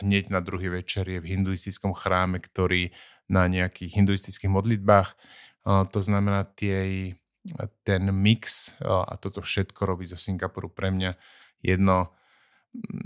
hneď 0.00 0.30
na 0.30 0.40
druhý 0.40 0.70
večer 0.70 1.06
je 1.10 1.18
v 1.18 1.36
hinduistickom 1.36 1.92
chráme, 1.92 2.38
ktorý 2.38 2.94
na 3.30 3.46
nejakých 3.46 3.98
hinduistických 4.02 4.50
modlitbách. 4.50 5.14
To 5.66 6.00
znamená, 6.02 6.48
tie, 6.56 7.14
ten 7.86 8.02
mix 8.10 8.74
a 8.82 9.14
toto 9.20 9.44
všetko 9.44 9.86
robí 9.86 10.08
zo 10.08 10.18
Singapuru 10.18 10.72
pre 10.72 10.90
mňa 10.90 11.14
jedno, 11.60 12.14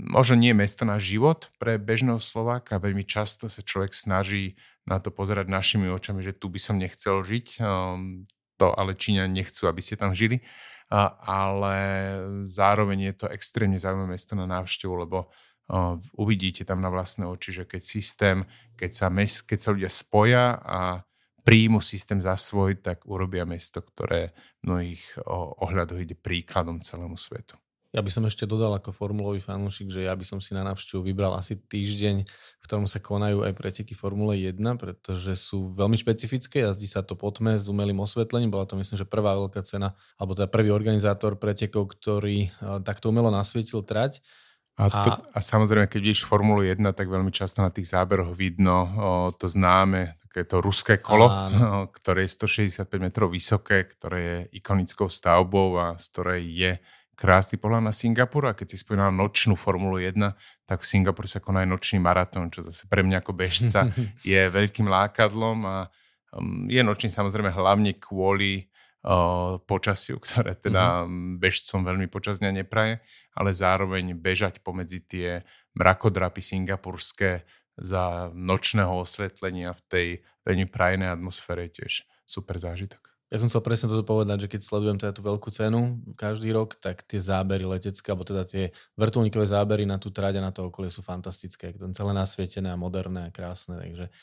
možno 0.05 0.37
nie 0.37 0.53
mesto 0.53 0.85
na 0.85 1.01
život 1.01 1.49
pre 1.57 1.81
bežného 1.81 2.21
Slováka. 2.21 2.77
Veľmi 2.77 3.01
často 3.01 3.49
sa 3.49 3.65
človek 3.65 3.97
snaží 3.97 4.55
na 4.85 5.01
to 5.01 5.09
pozerať 5.09 5.49
našimi 5.49 5.89
očami, 5.89 6.21
že 6.21 6.37
tu 6.37 6.53
by 6.53 6.61
som 6.61 6.77
nechcel 6.77 7.25
žiť. 7.25 7.65
to 8.55 8.67
ale 8.71 8.95
Číňa 8.95 9.27
nechcú, 9.27 9.67
aby 9.67 9.81
ste 9.81 9.97
tam 9.97 10.13
žili. 10.15 10.45
Ale 11.25 11.77
zároveň 12.45 13.09
je 13.09 13.13
to 13.17 13.27
extrémne 13.33 13.75
zaujímavé 13.81 14.15
mesto 14.15 14.37
na 14.37 14.45
návštevu, 14.45 14.93
lebo 14.93 15.33
uvidíte 16.13 16.65
tam 16.65 16.81
na 16.81 16.93
vlastné 16.93 17.25
oči, 17.25 17.51
že 17.51 17.63
keď 17.65 17.81
systém, 17.81 18.37
keď 18.77 18.91
sa, 18.93 19.07
mes, 19.09 19.41
keď 19.41 19.59
sa 19.59 19.69
ľudia 19.73 19.91
spoja 19.91 20.45
a 20.61 20.79
príjmu 21.45 21.81
systém 21.81 22.17
za 22.17 22.33
svoj, 22.33 22.81
tak 22.81 23.05
urobia 23.05 23.45
mesto, 23.45 23.81
ktoré 23.81 24.33
mnohých 24.65 25.21
ohľadoch 25.61 26.01
ide 26.01 26.17
príkladom 26.17 26.81
celému 26.81 27.17
svetu. 27.17 27.57
Ja 27.95 28.03
by 28.03 28.11
som 28.11 28.27
ešte 28.27 28.43
dodal 28.43 28.75
ako 28.75 28.91
formulový 28.91 29.39
fanúšik, 29.39 29.87
že 29.87 30.03
ja 30.03 30.11
by 30.11 30.27
som 30.27 30.43
si 30.43 30.51
na 30.51 30.67
návštevu 30.67 30.99
vybral 30.99 31.31
asi 31.31 31.55
týždeň, 31.55 32.27
v 32.27 32.65
ktorom 32.67 32.91
sa 32.91 32.99
konajú 32.99 33.47
aj 33.47 33.55
preteky 33.55 33.95
Formule 33.95 34.35
1, 34.35 34.59
pretože 34.75 35.31
sú 35.39 35.71
veľmi 35.71 35.95
špecifické, 35.95 36.67
jazdí 36.67 36.91
sa 36.91 37.07
to 37.07 37.15
po 37.15 37.31
s 37.31 37.71
umelým 37.71 38.03
osvetlením, 38.03 38.51
bola 38.51 38.67
to 38.67 38.75
myslím, 38.75 38.99
že 38.99 39.07
prvá 39.07 39.39
veľká 39.39 39.63
cena, 39.63 39.95
alebo 40.19 40.35
teda 40.35 40.51
prvý 40.51 40.75
organizátor 40.75 41.39
pretekov, 41.39 41.95
ktorý 41.95 42.51
takto 42.83 43.15
umelo 43.15 43.31
nasvietil 43.31 43.79
trať. 43.79 44.19
A, 44.75 44.91
to, 44.91 45.07
a, 45.07 45.15
a 45.31 45.39
samozrejme, 45.39 45.87
keď 45.87 45.99
vidíš 46.03 46.27
Formulu 46.27 46.59
1, 46.59 46.83
tak 46.91 47.07
veľmi 47.07 47.31
často 47.31 47.63
na 47.63 47.71
tých 47.71 47.95
záberoch 47.95 48.35
vidno 48.35 48.75
o, 48.75 49.09
to 49.31 49.47
známe, 49.47 50.19
také 50.27 50.43
to 50.43 50.59
ruské 50.59 50.99
kolo, 50.99 51.31
o, 51.31 51.35
ktoré 51.97 52.27
je 52.27 52.35
165 52.35 52.83
metrov 52.99 53.31
vysoké, 53.31 53.87
ktoré 53.87 54.19
je 54.19 54.37
ikonickou 54.59 55.07
stavbou 55.07 55.79
a 55.79 55.95
z 55.95 56.05
ktorej 56.11 56.41
je 56.51 56.71
krásny 57.15 57.55
pohľad 57.55 57.87
na 57.87 57.95
Singapur. 57.95 58.51
A 58.51 58.53
keď 58.53 58.75
si 58.75 58.77
spomínal 58.83 59.15
nočnú 59.15 59.55
Formulu 59.55 59.97
1, 59.97 60.19
tak 60.67 60.83
v 60.83 60.85
Singapuru 60.85 61.25
sa 61.31 61.39
koná 61.39 61.63
aj 61.63 61.71
nočný 61.71 62.03
maratón, 62.03 62.51
čo 62.51 62.61
zase 62.61 62.85
pre 62.91 63.01
mňa 63.01 63.23
ako 63.23 63.31
bežca 63.31 63.89
je 64.27 64.41
veľkým 64.51 64.91
lákadlom. 64.91 65.57
A 65.65 65.77
um, 66.35 66.67
je 66.67 66.83
nočný 66.83 67.09
samozrejme 67.09 67.49
hlavne 67.55 67.95
kvôli 67.95 68.67
uh, 69.07 69.57
počasiu, 69.63 70.19
ktoré 70.19 70.59
teda 70.59 71.07
mm-hmm. 71.07 71.39
bežcom 71.39 71.79
veľmi 71.87 72.11
počas 72.11 72.43
dňa 72.43 72.51
nepraje, 72.61 72.99
ale 73.35 73.51
zároveň 73.51 74.15
bežať 74.15 74.63
pomedzi 74.63 75.03
tie 75.03 75.43
mrakodrapy 75.75 76.39
singapurské 76.39 77.43
za 77.75 78.31
nočného 78.31 79.03
osvetlenia 79.03 79.75
v 79.75 79.81
tej 79.91 80.07
veľmi 80.47 80.71
prajenej 80.71 81.11
atmosfére 81.11 81.67
tiež 81.67 82.07
super 82.23 82.55
zážitok. 82.55 83.15
Ja 83.33 83.41
som 83.41 83.49
chcel 83.49 83.65
presne 83.65 83.91
toto 83.91 84.05
povedať, 84.05 84.47
že 84.47 84.51
keď 84.53 84.61
sledujem 84.63 84.97
teda 85.01 85.11
tú 85.11 85.25
veľkú 85.25 85.49
cenu 85.51 85.99
každý 86.15 86.53
rok, 86.55 86.77
tak 86.77 87.03
tie 87.03 87.17
zábery 87.19 87.65
letecké, 87.67 88.13
alebo 88.13 88.23
teda 88.23 88.47
tie 88.47 88.71
vrtulníkové 88.95 89.49
zábery 89.49 89.83
na 89.83 89.97
tú 89.97 90.13
tráď 90.13 90.39
a 90.39 90.45
na 90.47 90.51
to 90.53 90.69
okolie 90.69 90.93
sú 90.93 91.01
fantastické. 91.01 91.73
To 91.75 91.89
celé 91.91 92.11
nasvietené 92.15 92.71
a 92.71 92.79
moderné 92.79 93.27
a 93.27 93.33
krásne. 93.33 93.81
Takže 93.81 94.13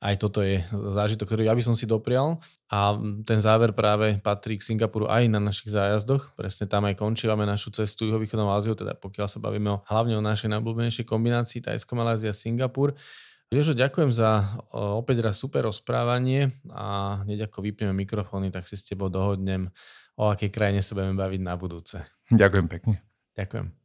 aj 0.00 0.14
toto 0.16 0.40
je 0.40 0.64
zážitok, 0.72 1.28
ktorý 1.28 1.52
ja 1.52 1.52
by 1.52 1.60
som 1.60 1.76
si 1.76 1.84
doprial. 1.84 2.40
A 2.72 2.96
ten 3.28 3.36
záver 3.36 3.76
práve 3.76 4.16
patrí 4.24 4.56
k 4.56 4.64
Singapuru 4.64 5.04
aj 5.04 5.28
na 5.28 5.36
našich 5.44 5.68
zájazdoch. 5.68 6.32
Presne 6.40 6.64
tam 6.64 6.88
aj 6.88 6.96
končívame 6.96 7.44
našu 7.44 7.68
cestu 7.68 8.08
juhovýchodnou 8.08 8.48
Áziou, 8.48 8.72
teda 8.72 8.96
pokiaľ 8.96 9.28
sa 9.28 9.36
bavíme 9.44 9.76
o, 9.76 9.78
hlavne 9.84 10.16
o 10.16 10.24
našej 10.24 10.48
najblúbenejšej 10.56 11.04
kombinácii 11.04 11.60
Tajsko, 11.60 11.92
Malázia, 12.00 12.32
Singapur. 12.32 12.96
Jožo, 13.50 13.76
ďakujem 13.76 14.14
za 14.14 14.62
opäť 14.72 15.26
raz 15.26 15.36
super 15.36 15.66
rozprávanie 15.66 16.54
a 16.70 17.20
hneď 17.26 17.50
ako 17.50 17.66
vypneme 17.66 17.92
mikrofóny, 18.06 18.48
tak 18.48 18.70
si 18.70 18.78
s 18.78 18.86
tebou 18.86 19.10
dohodnem, 19.10 19.68
o 20.16 20.30
akej 20.30 20.54
krajine 20.54 20.80
sa 20.80 20.94
budeme 20.94 21.18
baviť 21.18 21.40
na 21.42 21.58
budúce. 21.58 21.98
Ďakujem 22.30 22.66
pekne. 22.70 23.02
Ďakujem. 23.34 23.79